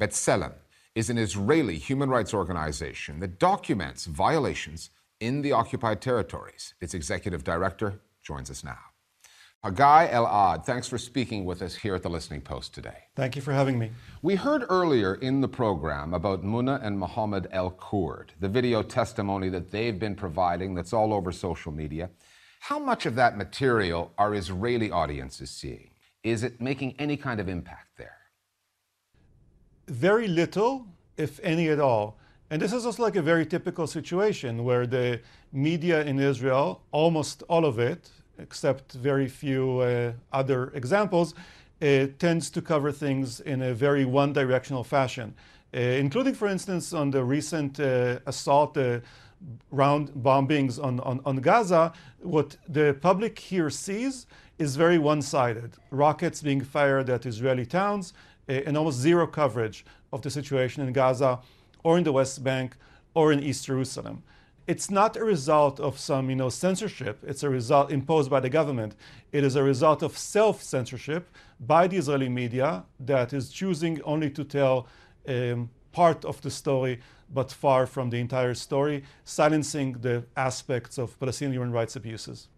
B'Tselem 0.00 0.54
is 0.94 1.10
an 1.10 1.18
Israeli 1.18 1.76
human 1.76 2.08
rights 2.08 2.32
organization 2.32 3.20
that 3.20 3.38
documents 3.38 4.06
violations 4.06 4.88
in 5.22 5.40
the 5.40 5.52
occupied 5.52 6.02
territories. 6.02 6.74
Its 6.80 6.94
executive 6.94 7.44
director 7.44 8.00
joins 8.24 8.50
us 8.50 8.64
now. 8.64 8.78
Hagai 9.64 10.12
El-Ad, 10.12 10.64
thanks 10.64 10.88
for 10.88 10.98
speaking 10.98 11.44
with 11.44 11.62
us 11.62 11.76
here 11.76 11.94
at 11.94 12.02
the 12.02 12.10
Listening 12.10 12.40
Post 12.40 12.74
today. 12.74 13.04
Thank 13.14 13.36
you 13.36 13.42
for 13.42 13.52
having 13.52 13.78
me. 13.78 13.92
We 14.20 14.34
heard 14.34 14.64
earlier 14.68 15.14
in 15.14 15.40
the 15.40 15.46
program 15.46 16.12
about 16.12 16.42
Muna 16.42 16.84
and 16.84 16.98
Mohammed 16.98 17.46
El 17.52 17.70
Kurd, 17.70 18.32
the 18.40 18.48
video 18.48 18.82
testimony 18.82 19.48
that 19.50 19.70
they've 19.70 19.96
been 19.96 20.16
providing 20.16 20.74
that's 20.74 20.92
all 20.92 21.14
over 21.14 21.30
social 21.30 21.70
media. 21.70 22.10
How 22.58 22.80
much 22.80 23.06
of 23.06 23.14
that 23.14 23.36
material 23.36 24.12
are 24.18 24.34
Israeli 24.34 24.90
audiences 24.90 25.52
seeing? 25.52 25.90
Is 26.24 26.42
it 26.42 26.60
making 26.60 26.96
any 26.98 27.16
kind 27.16 27.38
of 27.38 27.48
impact 27.48 27.96
there? 27.96 28.18
Very 29.86 30.26
little, 30.26 30.88
if 31.16 31.38
any 31.44 31.68
at 31.68 31.78
all. 31.78 32.18
And 32.52 32.60
this 32.60 32.74
is 32.74 32.84
also 32.84 33.02
like 33.02 33.16
a 33.16 33.22
very 33.22 33.46
typical 33.46 33.86
situation 33.86 34.62
where 34.62 34.86
the 34.86 35.20
media 35.54 36.04
in 36.04 36.20
Israel, 36.20 36.82
almost 36.90 37.42
all 37.48 37.64
of 37.64 37.78
it, 37.78 38.10
except 38.38 38.92
very 38.92 39.26
few 39.26 39.78
uh, 39.78 40.12
other 40.34 40.70
examples, 40.74 41.32
uh, 41.32 42.08
tends 42.18 42.50
to 42.50 42.60
cover 42.60 42.92
things 42.92 43.40
in 43.40 43.62
a 43.62 43.72
very 43.72 44.04
one 44.04 44.34
directional 44.34 44.84
fashion, 44.84 45.34
uh, 45.74 45.78
including, 45.78 46.34
for 46.34 46.46
instance, 46.46 46.92
on 46.92 47.10
the 47.10 47.24
recent 47.24 47.80
uh, 47.80 48.18
assault. 48.26 48.76
uh, 48.76 49.00
round 49.70 50.10
bombings 50.10 50.78
on, 50.78 51.00
on, 51.00 51.20
on 51.24 51.36
Gaza, 51.38 51.92
what 52.20 52.56
the 52.68 52.96
public 53.00 53.36
here 53.40 53.70
sees 53.70 54.26
is 54.58 54.76
very 54.76 54.98
one 54.98 55.20
sided. 55.20 55.72
Rockets 55.90 56.40
being 56.42 56.60
fired 56.60 57.10
at 57.10 57.26
Israeli 57.26 57.66
towns, 57.66 58.12
uh, 58.48 58.52
and 58.66 58.76
almost 58.76 58.98
zero 58.98 59.26
coverage 59.26 59.84
of 60.12 60.22
the 60.22 60.30
situation 60.30 60.86
in 60.86 60.92
Gaza 60.92 61.40
or 61.82 61.98
in 61.98 62.04
the 62.04 62.12
West 62.12 62.42
Bank 62.42 62.76
or 63.14 63.32
in 63.32 63.42
East 63.42 63.66
Jerusalem. 63.66 64.22
It's 64.66 64.90
not 64.90 65.16
a 65.16 65.24
result 65.24 65.80
of 65.80 65.98
some 65.98 66.30
you 66.30 66.36
know, 66.36 66.48
censorship, 66.48 67.18
it's 67.26 67.42
a 67.42 67.50
result 67.50 67.90
imposed 67.90 68.30
by 68.30 68.40
the 68.40 68.48
government. 68.48 68.94
It 69.32 69.42
is 69.42 69.56
a 69.56 69.62
result 69.62 70.02
of 70.02 70.16
self 70.16 70.62
censorship 70.62 71.28
by 71.58 71.88
the 71.88 71.96
Israeli 71.96 72.28
media 72.28 72.84
that 73.00 73.32
is 73.32 73.50
choosing 73.50 74.00
only 74.02 74.30
to 74.30 74.44
tell 74.44 74.86
um, 75.26 75.70
part 75.90 76.24
of 76.24 76.40
the 76.42 76.50
story 76.50 77.00
but 77.32 77.50
far 77.50 77.86
from 77.86 78.10
the 78.10 78.18
entire 78.18 78.54
story, 78.54 79.02
silencing 79.24 79.94
the 79.94 80.24
aspects 80.36 80.98
of 80.98 81.18
Palestinian 81.18 81.54
human 81.54 81.72
rights 81.72 81.96
abuses. 81.96 82.48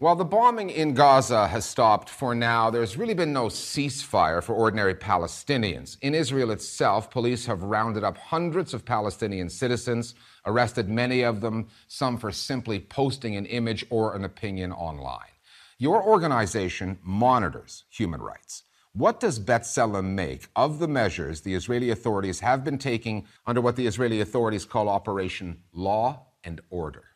While 0.00 0.16
the 0.16 0.24
bombing 0.24 0.70
in 0.70 0.94
Gaza 0.94 1.46
has 1.48 1.66
stopped 1.66 2.08
for 2.08 2.34
now, 2.34 2.70
there's 2.70 2.96
really 2.96 3.12
been 3.12 3.34
no 3.34 3.48
ceasefire 3.48 4.42
for 4.42 4.54
ordinary 4.54 4.94
Palestinians. 4.94 5.98
In 6.00 6.14
Israel 6.14 6.52
itself, 6.52 7.10
police 7.10 7.44
have 7.44 7.64
rounded 7.64 8.02
up 8.02 8.16
hundreds 8.16 8.72
of 8.72 8.86
Palestinian 8.86 9.50
citizens, 9.50 10.14
arrested 10.46 10.88
many 10.88 11.20
of 11.20 11.42
them, 11.42 11.68
some 11.86 12.16
for 12.16 12.32
simply 12.32 12.80
posting 12.80 13.36
an 13.36 13.44
image 13.44 13.84
or 13.90 14.16
an 14.16 14.24
opinion 14.24 14.72
online. 14.72 15.34
Your 15.76 16.02
organization 16.02 16.98
monitors 17.02 17.84
human 17.90 18.22
rights. 18.22 18.62
What 18.94 19.20
does 19.20 19.38
B'Tselem 19.38 20.14
make 20.14 20.48
of 20.56 20.78
the 20.78 20.88
measures 20.88 21.42
the 21.42 21.52
Israeli 21.52 21.90
authorities 21.90 22.40
have 22.40 22.64
been 22.64 22.78
taking 22.78 23.26
under 23.46 23.60
what 23.60 23.76
the 23.76 23.86
Israeli 23.86 24.22
authorities 24.22 24.64
call 24.64 24.88
Operation 24.88 25.60
Law 25.74 26.24
and 26.42 26.62
Order? 26.70 27.09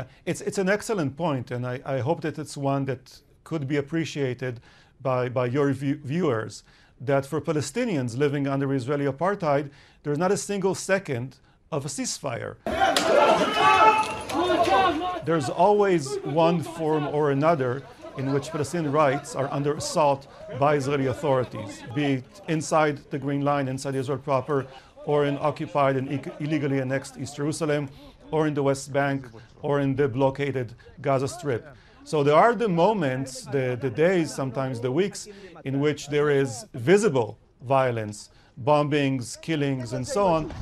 Yeah, 0.00 0.06
it's, 0.24 0.40
it's 0.40 0.58
an 0.58 0.68
excellent 0.68 1.16
point, 1.16 1.50
and 1.50 1.66
I, 1.66 1.80
I 1.84 1.98
hope 1.98 2.22
that 2.22 2.38
it's 2.38 2.56
one 2.56 2.86
that 2.86 3.20
could 3.44 3.68
be 3.68 3.76
appreciated 3.76 4.60
by, 5.02 5.28
by 5.28 5.46
your 5.46 5.72
view, 5.72 6.00
viewers. 6.02 6.62
That 7.02 7.26
for 7.26 7.40
Palestinians 7.40 8.16
living 8.16 8.46
under 8.46 8.72
Israeli 8.72 9.06
apartheid, 9.06 9.70
there's 10.02 10.18
not 10.18 10.32
a 10.32 10.36
single 10.36 10.74
second 10.74 11.36
of 11.70 11.84
a 11.84 11.88
ceasefire. 11.88 12.56
There's 15.24 15.48
always 15.50 16.16
one 16.24 16.62
form 16.62 17.06
or 17.08 17.30
another 17.30 17.82
in 18.16 18.32
which 18.32 18.50
Palestinian 18.50 18.92
rights 18.92 19.34
are 19.34 19.48
under 19.52 19.74
assault 19.74 20.26
by 20.58 20.76
Israeli 20.76 21.06
authorities, 21.06 21.82
be 21.94 22.04
it 22.04 22.24
inside 22.48 22.98
the 23.10 23.18
Green 23.18 23.42
Line, 23.42 23.68
inside 23.68 23.94
Israel 23.94 24.18
proper, 24.18 24.66
or 25.04 25.24
in 25.26 25.38
occupied 25.38 25.96
and 25.96 26.06
illegally 26.40 26.78
annexed 26.80 27.16
East 27.18 27.36
Jerusalem, 27.36 27.88
or 28.30 28.46
in 28.46 28.54
the 28.54 28.62
West 28.62 28.92
Bank, 28.92 29.26
or 29.62 29.80
in 29.80 29.94
the 29.96 30.08
blockaded 30.08 30.74
Gaza 31.00 31.28
Strip. 31.28 31.66
So 32.04 32.22
there 32.22 32.34
are 32.34 32.54
the 32.54 32.68
moments, 32.68 33.42
the, 33.42 33.78
the 33.80 33.90
days, 33.90 34.34
sometimes 34.34 34.80
the 34.80 34.90
weeks, 34.90 35.28
in 35.64 35.80
which 35.80 36.08
there 36.08 36.30
is 36.30 36.64
visible 36.74 37.38
violence, 37.62 38.30
bombings, 38.64 39.40
killings, 39.40 39.92
and 39.92 40.06
so 40.06 40.26
on. 40.26 40.52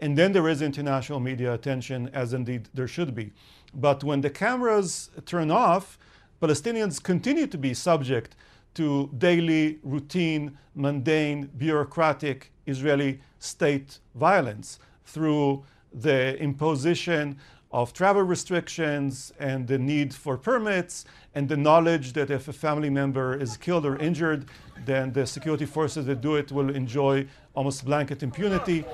And 0.00 0.16
then 0.16 0.32
there 0.32 0.48
is 0.48 0.60
international 0.60 1.20
media 1.20 1.54
attention, 1.54 2.10
as 2.12 2.34
indeed 2.34 2.68
there 2.74 2.86
should 2.86 3.14
be. 3.14 3.32
But 3.74 4.04
when 4.04 4.20
the 4.20 4.30
cameras 4.30 5.10
turn 5.24 5.50
off, 5.50 5.98
Palestinians 6.40 7.02
continue 7.02 7.46
to 7.46 7.56
be 7.56 7.72
subject 7.72 8.36
to 8.76 9.10
daily, 9.18 9.78
routine, 9.82 10.56
mundane, 10.74 11.50
bureaucratic 11.58 12.52
Israeli 12.66 13.20
state 13.38 13.98
violence 14.14 14.78
through 15.04 15.64
the 15.92 16.38
imposition 16.38 17.38
of 17.72 17.92
travel 17.92 18.22
restrictions 18.22 19.32
and 19.38 19.66
the 19.66 19.78
need 19.78 20.14
for 20.14 20.36
permits 20.36 21.04
and 21.34 21.48
the 21.48 21.56
knowledge 21.56 22.12
that 22.12 22.30
if 22.30 22.48
a 22.48 22.52
family 22.52 22.88
member 22.88 23.36
is 23.36 23.56
killed 23.56 23.84
or 23.84 23.96
injured, 23.96 24.46
then 24.84 25.12
the 25.12 25.26
security 25.26 25.66
forces 25.66 26.06
that 26.06 26.20
do 26.20 26.36
it 26.36 26.52
will 26.52 26.70
enjoy 26.74 27.26
almost 27.54 27.84
blanket 27.84 28.22
impunity. 28.22 28.84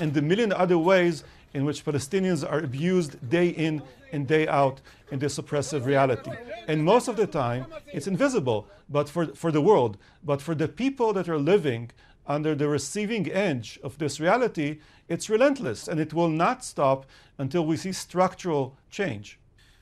And 0.00 0.12
the 0.12 0.22
million 0.22 0.52
other 0.52 0.78
ways 0.78 1.24
in 1.54 1.64
which 1.64 1.84
Palestinians 1.84 2.50
are 2.50 2.58
abused 2.58 3.16
day 3.28 3.48
in 3.48 3.82
and 4.12 4.28
day 4.28 4.46
out 4.46 4.80
in 5.10 5.18
this 5.18 5.38
oppressive 5.38 5.86
reality. 5.86 6.30
And 6.68 6.84
most 6.84 7.08
of 7.08 7.16
the 7.16 7.26
time, 7.26 7.66
it's 7.92 8.06
invisible 8.06 8.68
but 8.88 9.08
for, 9.08 9.26
for 9.34 9.50
the 9.50 9.60
world. 9.60 9.96
But 10.22 10.40
for 10.40 10.54
the 10.54 10.68
people 10.68 11.12
that 11.14 11.28
are 11.28 11.38
living 11.38 11.90
under 12.26 12.54
the 12.54 12.68
receiving 12.68 13.30
edge 13.32 13.80
of 13.82 13.98
this 13.98 14.20
reality, 14.20 14.78
it's 15.08 15.28
relentless 15.28 15.88
and 15.88 15.98
it 15.98 16.14
will 16.14 16.28
not 16.28 16.64
stop 16.64 17.06
until 17.38 17.66
we 17.66 17.76
see 17.76 17.92
structural 17.92 18.76
change. 18.90 19.38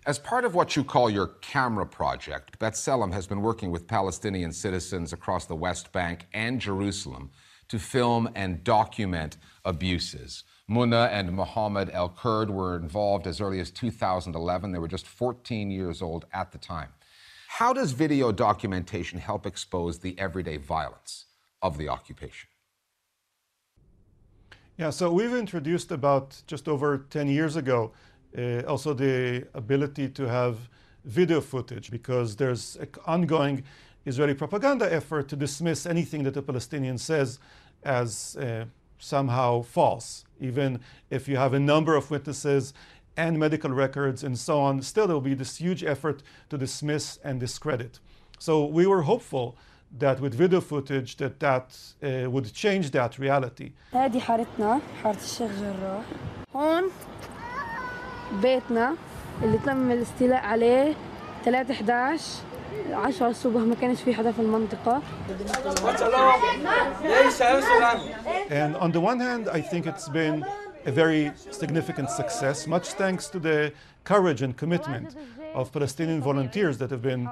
As 0.07 0.19
part 0.19 0.47
of 0.47 0.55
what 0.55 0.77
you 0.77 0.83
call 0.83 1.11
your 1.11 1.27
camera 1.43 1.85
project, 1.85 2.59
B'Tselem 2.59 3.12
has 3.12 3.27
been 3.27 3.43
working 3.43 3.71
with 3.71 3.87
Palestinian 3.87 4.51
citizens 4.51 5.12
across 5.12 5.45
the 5.45 5.55
West 5.55 5.93
Bank 5.93 6.27
and 6.33 6.59
Jerusalem 6.59 7.31
to 7.69 7.79
film 7.79 8.29
and 8.35 8.64
document 8.64 9.37
abuses. 9.64 10.45
Muna 10.71 11.09
and 11.11 11.33
Mohammed 11.33 11.91
El 11.93 12.11
Kurd 12.11 12.49
were 12.49 12.77
involved 12.77 13.27
as 13.27 13.41
early 13.41 13.59
as 13.59 13.73
2011. 13.73 14.71
They 14.71 14.79
were 14.79 14.87
just 14.87 15.07
14 15.07 15.69
years 15.69 16.01
old 16.01 16.27
at 16.33 16.53
the 16.53 16.59
time. 16.59 16.91
How 17.49 17.73
does 17.73 17.91
video 17.91 18.31
documentation 18.31 19.19
help 19.19 19.47
expose 19.47 19.99
the 19.99 20.17
everyday 20.17 20.59
violence 20.59 21.25
of 21.61 21.77
the 21.77 21.89
occupation? 21.89 22.49
Yeah, 24.77 24.91
so 24.91 25.13
we've 25.13 25.35
introduced 25.35 25.91
about 25.91 26.41
just 26.47 26.69
over 26.69 26.99
10 27.11 27.27
years 27.29 27.57
ago 27.57 27.91
uh, 28.39 28.61
also 28.61 28.95
the 28.95 29.47
ability 29.55 30.09
to 30.11 30.29
have 30.29 30.57
video 31.05 31.41
footage 31.41 31.91
because 31.91 32.37
there's 32.37 32.77
an 32.77 32.89
ongoing 33.07 33.65
Israeli 34.07 34.35
propaganda 34.35 34.91
effort 34.93 35.29
to 35.31 35.37
dismiss 35.37 35.85
anything 35.85 36.23
that 36.23 36.37
a 36.37 36.43
Palestinian 36.43 36.97
says 36.97 37.41
as 37.83 38.37
uh, 38.37 38.67
somehow 39.01 39.63
false 39.63 40.25
Even 40.50 40.70
if 41.10 41.22
you 41.30 41.38
have 41.38 41.54
a 41.54 41.63
number 41.74 41.94
of 42.00 42.04
witnesses 42.15 42.74
and 43.24 43.32
medical 43.46 43.72
records 43.86 44.20
and 44.24 44.36
so 44.48 44.56
on, 44.68 44.74
still 44.82 45.08
there 45.08 45.15
will 45.20 45.30
be 45.34 45.38
this 45.44 45.54
huge 45.65 45.84
effort 45.84 46.18
to 46.50 46.56
dismiss 46.58 47.06
and 47.28 47.39
discredit. 47.39 47.94
So 48.48 48.54
we 48.78 48.86
were 48.91 49.04
hopeful 49.13 49.48
that 50.04 50.20
with 50.20 50.34
video 50.44 50.62
footage 50.62 51.15
that 51.22 51.39
that 51.39 51.68
uh, 52.04 52.30
would 52.34 52.48
change 52.54 52.86
that 52.91 53.18
reality. 53.20 53.72
هذه 53.94 54.20
حارتنا 54.20 54.80
حارة 55.04 55.18
الشيخ 55.24 55.52
جراح 55.52 56.04
هون 56.56 56.84
بيتنا 58.41 58.96
اللي 59.44 59.58
تم 59.58 59.91
الاستيلاء 59.91 60.46
عليه 60.46 60.96
3 61.46 61.74
11 61.74 62.22
10 62.93 63.29
الصبح 63.29 63.61
ما 63.61 63.75
كانش 63.75 64.03
في 64.03 64.15
حدا 64.15 64.33
في 64.33 64.39
المنطقة 64.39 65.03
And 68.51 68.77
on 68.77 68.93
the 68.93 69.01
one 69.01 69.21
hand, 69.21 69.49
I 69.49 69.61
think 69.61 69.87
it's 69.87 70.09
been 70.09 70.45
a 70.87 70.93
very 70.93 71.33
significant 71.51 72.11
success, 72.11 72.67
much 72.67 72.89
thanks 73.03 73.29
to 73.29 73.39
the 73.39 73.73
courage 74.05 74.43
and 74.43 74.57
commitment 74.57 75.15
of 75.55 75.73
Palestinian 75.73 76.21
volunteers 76.21 76.79
that 76.79 76.91
have 76.91 77.03
been 77.03 77.29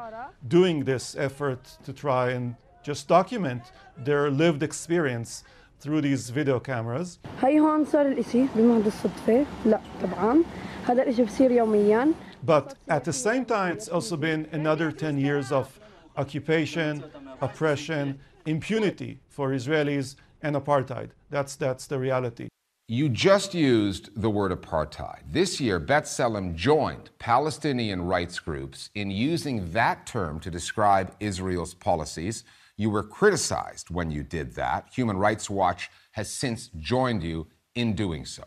doing 0.46 0.84
this 0.84 1.16
effort 1.16 1.62
to 1.86 1.92
try 1.92 2.30
and 2.36 2.54
just 2.82 3.08
document 3.08 3.62
their 4.08 4.30
lived 4.30 4.62
experience 4.62 5.44
through 5.80 6.00
these 6.00 6.30
video 6.30 6.58
cameras. 6.60 7.18
هي 7.42 7.60
هون 7.60 7.84
صار 7.84 8.06
الإشي 8.06 8.44
بمحض 8.56 8.86
الصدفة 8.86 9.44
لا 9.66 9.80
طبعا 10.02 10.42
هذا 10.88 11.02
الإشي 11.02 11.22
بصير 11.24 11.50
يوميا 11.50 12.12
But 12.44 12.76
at 12.88 13.04
the 13.04 13.12
same 13.12 13.44
time, 13.44 13.72
it's 13.72 13.88
also 13.88 14.16
been 14.16 14.48
another 14.52 14.92
10 14.92 15.18
years 15.18 15.52
of 15.52 15.78
occupation, 16.16 17.04
oppression, 17.40 18.18
impunity 18.46 19.20
for 19.28 19.50
Israelis 19.50 20.16
and 20.42 20.56
apartheid. 20.56 21.10
That's, 21.30 21.56
that's 21.56 21.86
the 21.86 21.98
reality. 21.98 22.48
You 22.90 23.10
just 23.10 23.52
used 23.52 24.08
the 24.16 24.30
word 24.30 24.50
apartheid. 24.50 25.20
This 25.30 25.60
year, 25.60 25.78
B'Tselem 25.78 26.54
joined 26.54 27.10
Palestinian 27.18 28.00
rights 28.00 28.38
groups 28.38 28.88
in 28.94 29.10
using 29.10 29.70
that 29.72 30.06
term 30.06 30.40
to 30.40 30.50
describe 30.50 31.14
Israel's 31.20 31.74
policies. 31.74 32.44
You 32.78 32.88
were 32.88 33.02
criticized 33.02 33.90
when 33.90 34.10
you 34.10 34.22
did 34.22 34.54
that. 34.54 34.88
Human 34.94 35.18
Rights 35.18 35.50
Watch 35.50 35.90
has 36.12 36.32
since 36.32 36.70
joined 36.78 37.22
you 37.22 37.48
in 37.74 37.94
doing 37.94 38.24
so. 38.24 38.44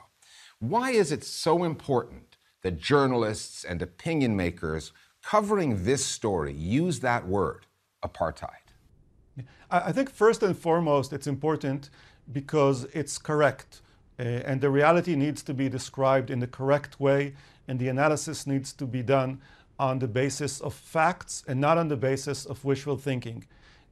Why 0.57 0.89
is 0.91 1.11
it 1.11 1.23
so 1.23 1.63
important 1.63 2.30
that 2.61 2.79
journalists 2.79 3.63
and 3.63 3.81
opinion 3.81 4.35
makers 4.35 4.91
covering 5.23 5.83
this 5.83 6.05
story 6.05 6.53
use 6.53 6.99
that 6.99 7.27
word, 7.27 7.65
apartheid? 8.03 8.49
I 9.69 9.91
think 9.91 10.09
first 10.09 10.43
and 10.43 10.57
foremost, 10.57 11.13
it's 11.13 11.27
important 11.27 11.89
because 12.31 12.85
it's 12.93 13.17
correct. 13.17 13.81
Uh, 14.19 14.23
and 14.23 14.61
the 14.61 14.69
reality 14.69 15.15
needs 15.15 15.41
to 15.43 15.53
be 15.53 15.69
described 15.69 16.29
in 16.29 16.39
the 16.39 16.47
correct 16.47 16.99
way, 16.99 17.33
and 17.67 17.79
the 17.79 17.87
analysis 17.87 18.45
needs 18.45 18.73
to 18.73 18.85
be 18.85 19.01
done 19.01 19.41
on 19.79 19.99
the 19.99 20.07
basis 20.07 20.59
of 20.59 20.73
facts 20.73 21.43
and 21.47 21.59
not 21.59 21.77
on 21.77 21.87
the 21.87 21.95
basis 21.95 22.45
of 22.45 22.63
wishful 22.63 22.97
thinking. 22.97 23.45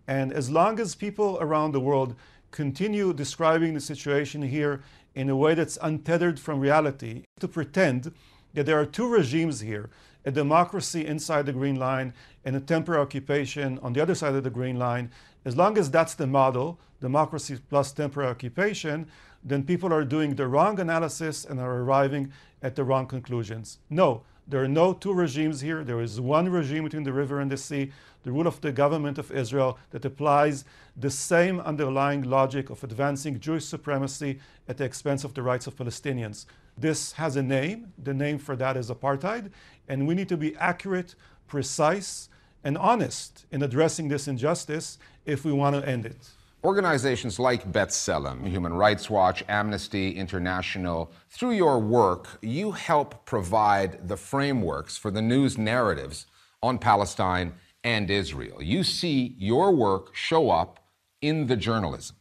And 0.08 0.34
as 0.34 0.50
long 0.50 0.80
as 0.80 0.96
people 0.96 1.38
around 1.40 1.72
the 1.72 1.80
world 1.80 2.16
continue 2.52 3.14
describing 3.14 3.74
the 3.74 3.80
situation 3.80 4.42
here 4.42 4.82
in 5.16 5.30
a 5.30 5.36
way 5.36 5.54
that's 5.54 5.78
untethered 5.82 6.40
from 6.40 6.60
reality, 6.60 7.24
to 7.40 7.48
pretend 7.48 8.14
that 8.54 8.66
there 8.66 8.80
are 8.80 8.86
two 8.86 9.08
regimes 9.08 9.60
here 9.60 9.90
a 10.26 10.32
democracy 10.32 11.06
inside 11.06 11.46
the 11.46 11.54
Green 11.54 11.78
Line 11.78 12.14
and 12.44 12.56
a 12.56 12.60
temporary 12.60 13.02
occupation 13.02 13.80
on 13.80 13.94
the 13.94 14.02
other 14.02 14.14
side 14.14 14.36
of 14.36 14.44
the 14.44 14.50
Green 14.50 14.78
Line, 14.78 15.10
as 15.46 15.56
long 15.56 15.78
as 15.78 15.90
that's 15.90 16.14
the 16.14 16.28
model, 16.28 16.78
democracy 17.00 17.58
plus 17.70 17.92
temporary 17.94 18.30
occupation, 18.30 19.08
then 19.44 19.64
people 19.64 19.94
are 19.94 20.04
doing 20.04 20.36
the 20.36 20.48
wrong 20.48 20.80
analysis 20.80 21.46
and 21.46 21.60
are 21.60 21.78
arriving 21.78 22.32
at 22.62 22.76
the 22.76 22.84
wrong 22.84 23.08
conclusions. 23.08 23.80
No, 23.90 24.24
there 24.48 24.64
are 24.64 24.68
no 24.68 24.94
two 24.94 25.14
regimes 25.14 25.62
here. 25.62 25.84
There 25.84 26.02
is 26.02 26.20
one 26.20 26.50
regime 26.50 26.84
between 26.84 27.04
the 27.04 27.14
river 27.14 27.40
and 27.40 27.52
the 27.52 27.58
sea, 27.58 27.92
the 28.24 28.32
rule 28.32 28.48
of 28.48 28.60
the 28.62 28.72
government 28.72 29.18
of 29.18 29.32
Israel 29.32 29.78
that 29.92 30.04
applies 30.04 30.66
the 30.98 31.10
same 31.10 31.60
underlying 31.62 32.24
logic 32.24 32.70
of 32.70 32.84
advancing 32.84 33.40
Jewish 33.40 33.66
supremacy 33.66 34.40
at 34.68 34.78
the 34.78 34.84
expense 34.84 35.24
of 35.24 35.34
the 35.34 35.44
rights 35.44 35.68
of 35.68 35.76
Palestinians. 35.78 36.46
This 36.80 37.14
has 37.14 37.36
a 37.36 37.44
name. 37.44 37.92
The 38.02 38.14
name 38.14 38.40
for 38.40 38.56
that 38.56 38.78
is 38.78 38.90
apartheid. 38.90 39.52
And 39.88 40.08
we 40.08 40.16
need 40.16 40.30
to 40.30 40.38
be 40.38 40.56
accurate, 40.56 41.16
precise, 41.48 42.30
and 42.64 42.78
honest 42.78 43.46
in 43.52 43.64
addressing 43.64 44.08
this 44.08 44.28
injustice 44.28 44.98
if 45.26 45.44
we 45.44 45.52
want 45.52 45.76
to 45.76 45.88
end 45.88 46.06
it. 46.06 46.30
Organizations 46.64 47.40
like 47.40 47.72
B'Tselem, 47.72 48.46
Human 48.48 48.74
Rights 48.74 49.10
Watch, 49.10 49.44
Amnesty 49.48 50.12
International, 50.12 51.12
through 51.30 51.52
your 51.52 51.80
work, 51.80 52.38
you 52.42 52.72
help 52.72 53.26
provide 53.26 54.08
the 54.08 54.18
frameworks 54.18 54.98
for 54.98 55.10
the 55.10 55.22
news 55.22 55.58
narratives 55.58 56.28
on 56.62 56.78
Palestine 56.78 57.54
and 57.84 58.10
Israel. 58.10 58.62
You 58.62 58.84
see 58.84 59.36
your 59.38 59.72
work 59.72 60.14
show 60.16 60.50
up 60.50 60.82
in 61.22 61.48
the 61.48 61.56
journalism. 61.56 62.18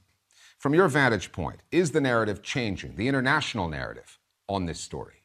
From 0.58 0.74
your 0.74 0.88
vantage 0.88 1.30
point, 1.32 1.60
is 1.70 1.90
the 1.90 2.00
narrative 2.00 2.42
changing, 2.42 2.96
the 2.96 3.08
international 3.08 3.68
narrative 3.68 4.17
on 4.48 4.66
this 4.66 4.80
story? 4.80 5.22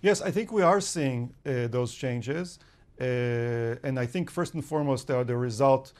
Yes, 0.00 0.22
I 0.22 0.30
think 0.30 0.52
we 0.52 0.62
are 0.62 0.80
seeing 0.80 1.34
uh, 1.44 1.66
those 1.68 1.92
changes. 1.94 2.58
Uh, 3.00 3.76
and 3.82 3.98
I 3.98 4.06
think 4.06 4.30
first 4.30 4.54
and 4.54 4.64
foremost, 4.64 5.06
they 5.06 5.14
are 5.14 5.24
the 5.24 5.36
result 5.36 5.92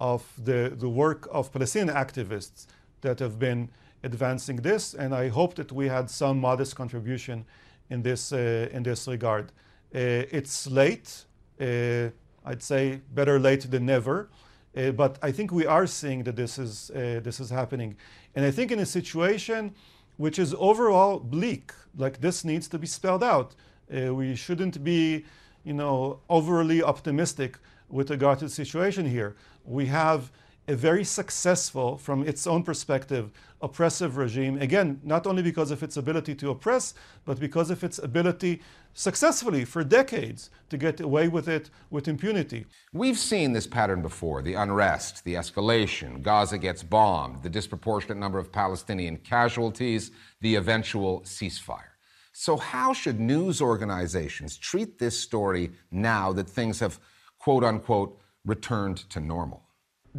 of 0.00 0.22
the, 0.42 0.72
the 0.76 0.88
work 0.88 1.28
of 1.30 1.52
Palestinian 1.52 1.94
activists 1.94 2.66
that 3.02 3.18
have 3.20 3.38
been 3.38 3.68
advancing 4.02 4.56
this, 4.56 4.94
and 4.94 5.14
I 5.14 5.28
hope 5.28 5.54
that 5.54 5.70
we 5.72 5.88
had 5.88 6.10
some 6.10 6.40
modest 6.40 6.74
contribution 6.74 7.44
in 7.88 8.02
this, 8.02 8.32
uh, 8.32 8.68
in 8.72 8.82
this 8.82 9.06
regard. 9.06 9.52
Uh, 9.94 10.26
it's 10.30 10.66
late, 10.66 11.24
uh, 11.60 12.08
I'd 12.44 12.62
say 12.62 13.00
better 13.14 13.38
late 13.38 13.70
than 13.70 13.86
never, 13.86 14.28
uh, 14.76 14.90
but 14.90 15.18
I 15.22 15.30
think 15.30 15.52
we 15.52 15.66
are 15.66 15.86
seeing 15.86 16.24
that 16.24 16.36
this 16.36 16.58
is, 16.58 16.90
this 16.94 17.38
is 17.40 17.50
happening. 17.50 17.96
And 18.34 18.44
I 18.44 18.50
think 18.50 18.72
in 18.72 18.78
a 18.78 18.86
situation 18.86 19.74
which 20.16 20.38
is 20.38 20.54
overall 20.58 21.18
bleak, 21.18 21.72
like 21.96 22.20
this 22.20 22.44
needs 22.44 22.68
to 22.68 22.78
be 22.78 22.86
spelled 22.86 23.22
out. 23.22 23.54
Uh, 23.94 24.14
we 24.14 24.34
shouldn't 24.34 24.82
be, 24.82 25.24
you 25.64 25.72
know, 25.72 26.20
overly 26.28 26.82
optimistic 26.82 27.58
with 27.88 28.10
regard 28.10 28.38
to 28.38 28.46
the 28.46 28.50
situation 28.50 29.06
here. 29.06 29.36
We 29.64 29.86
have 29.86 30.30
a 30.68 30.76
very 30.76 31.04
successful, 31.04 31.98
from 31.98 32.26
its 32.26 32.46
own 32.46 32.62
perspective, 32.62 33.32
oppressive 33.60 34.16
regime. 34.16 34.60
Again, 34.60 35.00
not 35.02 35.26
only 35.26 35.42
because 35.42 35.70
of 35.70 35.82
its 35.82 35.96
ability 35.96 36.34
to 36.36 36.50
oppress, 36.50 36.94
but 37.24 37.40
because 37.40 37.70
of 37.70 37.82
its 37.82 37.98
ability 37.98 38.62
successfully 38.94 39.64
for 39.64 39.82
decades 39.82 40.50
to 40.68 40.76
get 40.76 41.00
away 41.00 41.28
with 41.28 41.48
it 41.48 41.70
with 41.90 42.08
impunity. 42.08 42.66
We've 42.92 43.18
seen 43.18 43.52
this 43.52 43.66
pattern 43.66 44.02
before 44.02 44.42
the 44.42 44.54
unrest, 44.54 45.24
the 45.24 45.34
escalation, 45.34 46.22
Gaza 46.22 46.58
gets 46.58 46.82
bombed, 46.82 47.42
the 47.42 47.50
disproportionate 47.50 48.18
number 48.18 48.38
of 48.38 48.52
Palestinian 48.52 49.16
casualties, 49.16 50.10
the 50.40 50.56
eventual 50.56 51.22
ceasefire. 51.22 51.92
So, 52.34 52.56
how 52.56 52.94
should 52.94 53.20
news 53.20 53.60
organizations 53.60 54.56
treat 54.56 54.98
this 54.98 55.18
story 55.18 55.72
now 55.90 56.32
that 56.32 56.48
things 56.48 56.80
have 56.80 56.98
quote 57.42 57.64
unquote, 57.64 58.20
returned 58.44 58.98
to 59.10 59.20
normal? 59.20 59.64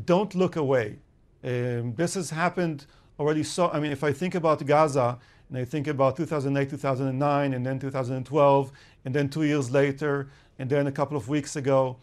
Don't 0.06 0.34
look 0.34 0.56
away. 0.56 0.98
Um, 1.44 1.94
this 1.96 2.16
has 2.16 2.30
happened 2.30 2.86
already. 3.20 3.44
So, 3.44 3.70
I 3.70 3.80
mean, 3.80 3.92
if 3.92 4.04
I 4.04 4.12
think 4.12 4.34
about 4.36 4.66
Gaza 4.66 5.20
and 5.50 5.58
I 5.58 5.66
think 5.66 5.88
about 5.88 6.18
2008, 6.18 6.70
2009, 6.70 7.54
and 7.54 7.66
then 7.66 7.80
2012, 7.80 8.72
and 9.06 9.14
then 9.14 9.30
two 9.30 9.44
years 9.44 9.70
later, 9.70 10.30
and 10.58 10.70
then 10.70 10.88
a 10.88 10.92
couple 10.92 11.18
of 11.18 11.30
weeks 11.30 11.56
ago, 11.56 11.98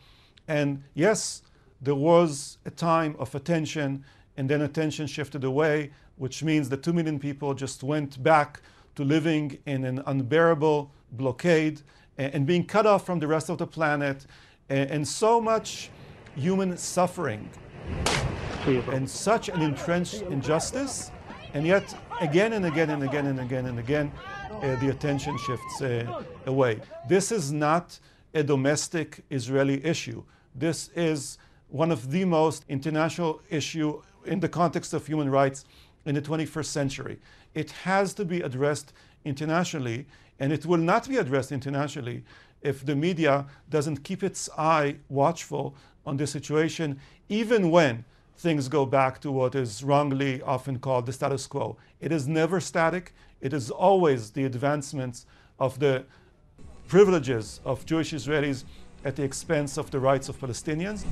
and 0.46 0.82
yes, 0.94 1.42
there 1.80 1.94
was 1.94 2.58
a 2.64 2.70
time 2.70 3.16
of 3.18 3.34
attention, 3.34 4.04
and 4.36 4.48
then 4.48 4.62
attention 4.62 5.06
shifted 5.06 5.42
away, 5.44 5.90
which 6.16 6.42
means 6.42 6.68
that 6.68 6.82
two 6.82 6.92
million 6.92 7.18
people 7.18 7.54
just 7.54 7.82
went 7.82 8.22
back 8.22 8.60
to 8.94 9.02
living 9.04 9.58
in 9.66 9.84
an 9.84 10.02
unbearable 10.06 10.92
blockade 11.12 11.80
and 12.18 12.46
being 12.46 12.64
cut 12.64 12.86
off 12.86 13.06
from 13.06 13.18
the 13.18 13.26
rest 13.26 13.48
of 13.48 13.58
the 13.58 13.66
planet 13.66 14.26
and 14.68 15.06
so 15.08 15.40
much 15.40 15.90
human 16.36 16.76
suffering 16.76 17.48
and 18.66 19.08
such 19.08 19.48
an 19.48 19.62
entrenched 19.62 20.22
injustice, 20.22 21.10
and 21.54 21.66
yet 21.66 21.94
again 22.20 22.52
and 22.52 22.66
again 22.66 22.90
and 22.90 23.02
again 23.02 23.26
and 23.26 23.40
again 23.40 23.66
and 23.66 23.78
again, 23.78 24.12
uh, 24.50 24.76
the 24.76 24.88
attention 24.88 25.36
shifts 25.38 25.82
uh, 25.82 26.22
away. 26.46 26.80
This 27.08 27.32
is 27.32 27.52
not 27.52 27.98
a 28.34 28.42
domestic 28.42 29.24
Israeli 29.30 29.84
issue. 29.84 30.22
This 30.54 30.90
is 30.94 31.38
one 31.68 31.90
of 31.90 32.10
the 32.10 32.24
most 32.24 32.64
international 32.68 33.40
issue 33.48 34.02
in 34.24 34.40
the 34.40 34.48
context 34.48 34.92
of 34.92 35.06
human 35.06 35.30
rights 35.30 35.64
in 36.04 36.14
the 36.14 36.22
21st 36.22 36.66
century. 36.66 37.18
It 37.54 37.70
has 37.70 38.14
to 38.14 38.24
be 38.24 38.40
addressed 38.40 38.92
internationally, 39.24 40.06
and 40.38 40.52
it 40.52 40.66
will 40.66 40.78
not 40.78 41.08
be 41.08 41.16
addressed 41.16 41.52
internationally 41.52 42.24
if 42.62 42.84
the 42.84 42.94
media 42.94 43.46
doesn't 43.70 44.04
keep 44.04 44.22
its 44.22 44.48
eye 44.58 44.96
watchful 45.08 45.74
on 46.10 46.16
this 46.16 46.32
situation, 46.32 46.98
even 47.28 47.70
when 47.70 48.04
things 48.36 48.68
go 48.68 48.84
back 48.84 49.20
to 49.20 49.30
what 49.30 49.54
is 49.54 49.84
wrongly 49.84 50.42
often 50.42 50.78
called 50.78 51.06
the 51.06 51.12
status 51.12 51.46
quo. 51.46 51.76
It 52.00 52.10
is 52.10 52.26
never 52.26 52.58
static, 52.58 53.14
it 53.40 53.52
is 53.52 53.70
always 53.70 54.32
the 54.32 54.44
advancements 54.44 55.24
of 55.60 55.78
the 55.78 56.04
privileges 56.88 57.60
of 57.64 57.86
Jewish 57.86 58.12
Israelis 58.12 58.64
at 59.04 59.14
the 59.14 59.22
expense 59.22 59.78
of 59.78 59.90
the 59.92 60.00
rights 60.00 60.28
of 60.28 60.40
Palestinians. 60.40 61.04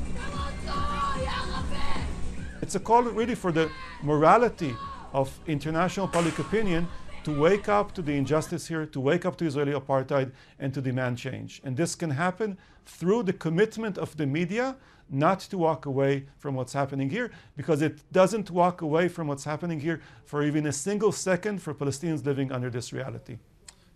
It's 2.61 2.75
a 2.75 2.81
call 2.81 3.03
really 3.05 3.37
for 3.37 3.53
the 3.53 3.71
morality 4.03 4.75
of 5.13 5.27
international 5.47 6.09
public 6.09 6.39
opinion 6.41 6.89
to 7.29 7.38
wake 7.38 7.69
up 7.69 7.93
to 7.93 8.01
the 8.01 8.17
injustice 8.17 8.67
here, 8.69 8.87
to 8.87 9.01
wake 9.01 9.27
up 9.27 9.37
to 9.37 9.45
Israeli 9.45 9.73
apartheid, 9.73 10.33
and 10.59 10.73
to 10.73 10.81
demand 10.81 11.19
change. 11.19 11.61
And 11.62 11.77
this 11.77 11.95
can 11.95 12.11
happen 12.11 12.57
through 12.87 13.25
the 13.25 13.35
commitment 13.35 13.99
of 13.99 14.17
the 14.17 14.27
media 14.27 14.77
not 15.11 15.41
to 15.41 15.59
walk 15.59 15.85
away 15.85 16.27
from 16.38 16.55
what's 16.55 16.73
happening 16.73 17.11
here, 17.11 17.31
because 17.57 17.83
it 17.83 18.01
doesn't 18.12 18.51
walk 18.51 18.81
away 18.81 19.09
from 19.09 19.27
what's 19.27 19.45
happening 19.45 19.81
here 19.81 20.01
for 20.25 20.43
even 20.43 20.67
a 20.67 20.73
single 20.73 21.12
second 21.12 21.61
for 21.62 21.75
Palestinians 21.75 22.25
living 22.25 22.51
under 22.51 22.71
this 22.71 22.93
reality. 22.93 23.37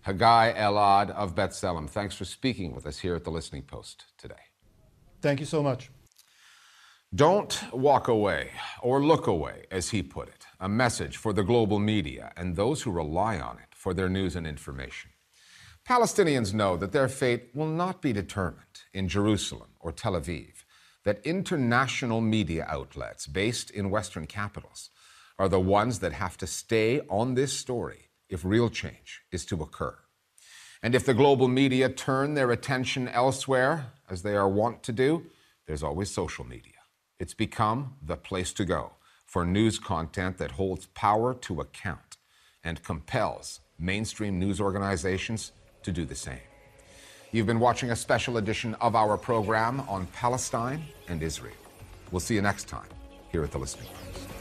Hagai 0.06 0.52
El-Ad 0.56 1.10
of 1.12 1.34
B'Tselem, 1.34 1.88
thanks 1.88 2.14
for 2.14 2.26
speaking 2.26 2.74
with 2.74 2.86
us 2.86 2.98
here 2.98 3.14
at 3.14 3.24
the 3.24 3.30
Listening 3.30 3.62
Post 3.62 4.04
today. 4.18 4.44
Thank 5.20 5.40
you 5.40 5.46
so 5.46 5.62
much. 5.62 5.90
Don't 7.14 7.62
walk 7.72 8.08
away 8.08 8.50
or 8.82 9.02
look 9.02 9.26
away, 9.26 9.64
as 9.70 9.90
he 9.90 10.02
put 10.02 10.28
it 10.28 10.41
a 10.62 10.68
message 10.68 11.16
for 11.16 11.32
the 11.32 11.42
global 11.42 11.80
media 11.80 12.32
and 12.36 12.54
those 12.54 12.82
who 12.82 12.92
rely 12.92 13.36
on 13.38 13.58
it 13.58 13.74
for 13.74 13.92
their 13.92 14.08
news 14.08 14.36
and 14.36 14.46
information. 14.46 15.10
Palestinians 15.86 16.54
know 16.54 16.76
that 16.76 16.92
their 16.92 17.08
fate 17.08 17.48
will 17.52 17.66
not 17.66 18.00
be 18.00 18.12
determined 18.12 18.84
in 18.94 19.08
Jerusalem 19.08 19.70
or 19.80 19.90
Tel 19.90 20.12
Aviv, 20.12 20.62
that 21.04 21.20
international 21.26 22.20
media 22.20 22.64
outlets 22.68 23.26
based 23.26 23.70
in 23.72 23.90
Western 23.90 24.24
capitals 24.24 24.88
are 25.36 25.48
the 25.48 25.58
ones 25.58 25.98
that 25.98 26.12
have 26.12 26.36
to 26.36 26.46
stay 26.46 27.00
on 27.08 27.34
this 27.34 27.52
story 27.52 28.10
if 28.28 28.44
real 28.44 28.70
change 28.70 29.22
is 29.32 29.44
to 29.46 29.60
occur. 29.60 29.98
And 30.80 30.94
if 30.94 31.04
the 31.04 31.14
global 31.14 31.48
media 31.48 31.88
turn 31.88 32.34
their 32.34 32.52
attention 32.52 33.08
elsewhere, 33.08 33.86
as 34.08 34.22
they 34.22 34.36
are 34.36 34.48
wont 34.48 34.84
to 34.84 34.92
do, 34.92 35.26
there's 35.66 35.82
always 35.82 36.12
social 36.12 36.44
media. 36.44 36.74
It's 37.18 37.34
become 37.34 37.96
the 38.00 38.16
place 38.16 38.52
to 38.52 38.64
go 38.64 38.92
for 39.32 39.46
news 39.46 39.78
content 39.78 40.36
that 40.36 40.50
holds 40.50 40.88
power 40.88 41.32
to 41.32 41.62
account 41.62 42.18
and 42.64 42.82
compels 42.82 43.60
mainstream 43.78 44.38
news 44.38 44.60
organizations 44.60 45.52
to 45.82 45.90
do 45.90 46.04
the 46.04 46.14
same. 46.14 46.46
You've 47.30 47.46
been 47.46 47.58
watching 47.58 47.92
a 47.92 47.96
special 47.96 48.36
edition 48.36 48.74
of 48.74 48.94
our 48.94 49.16
program 49.16 49.80
on 49.88 50.06
Palestine 50.08 50.84
and 51.08 51.22
Israel. 51.22 51.56
We'll 52.10 52.20
see 52.20 52.34
you 52.34 52.42
next 52.42 52.68
time 52.68 52.90
here 53.30 53.42
at 53.42 53.52
the 53.52 53.58
Listening 53.58 53.88
Post. 54.12 54.31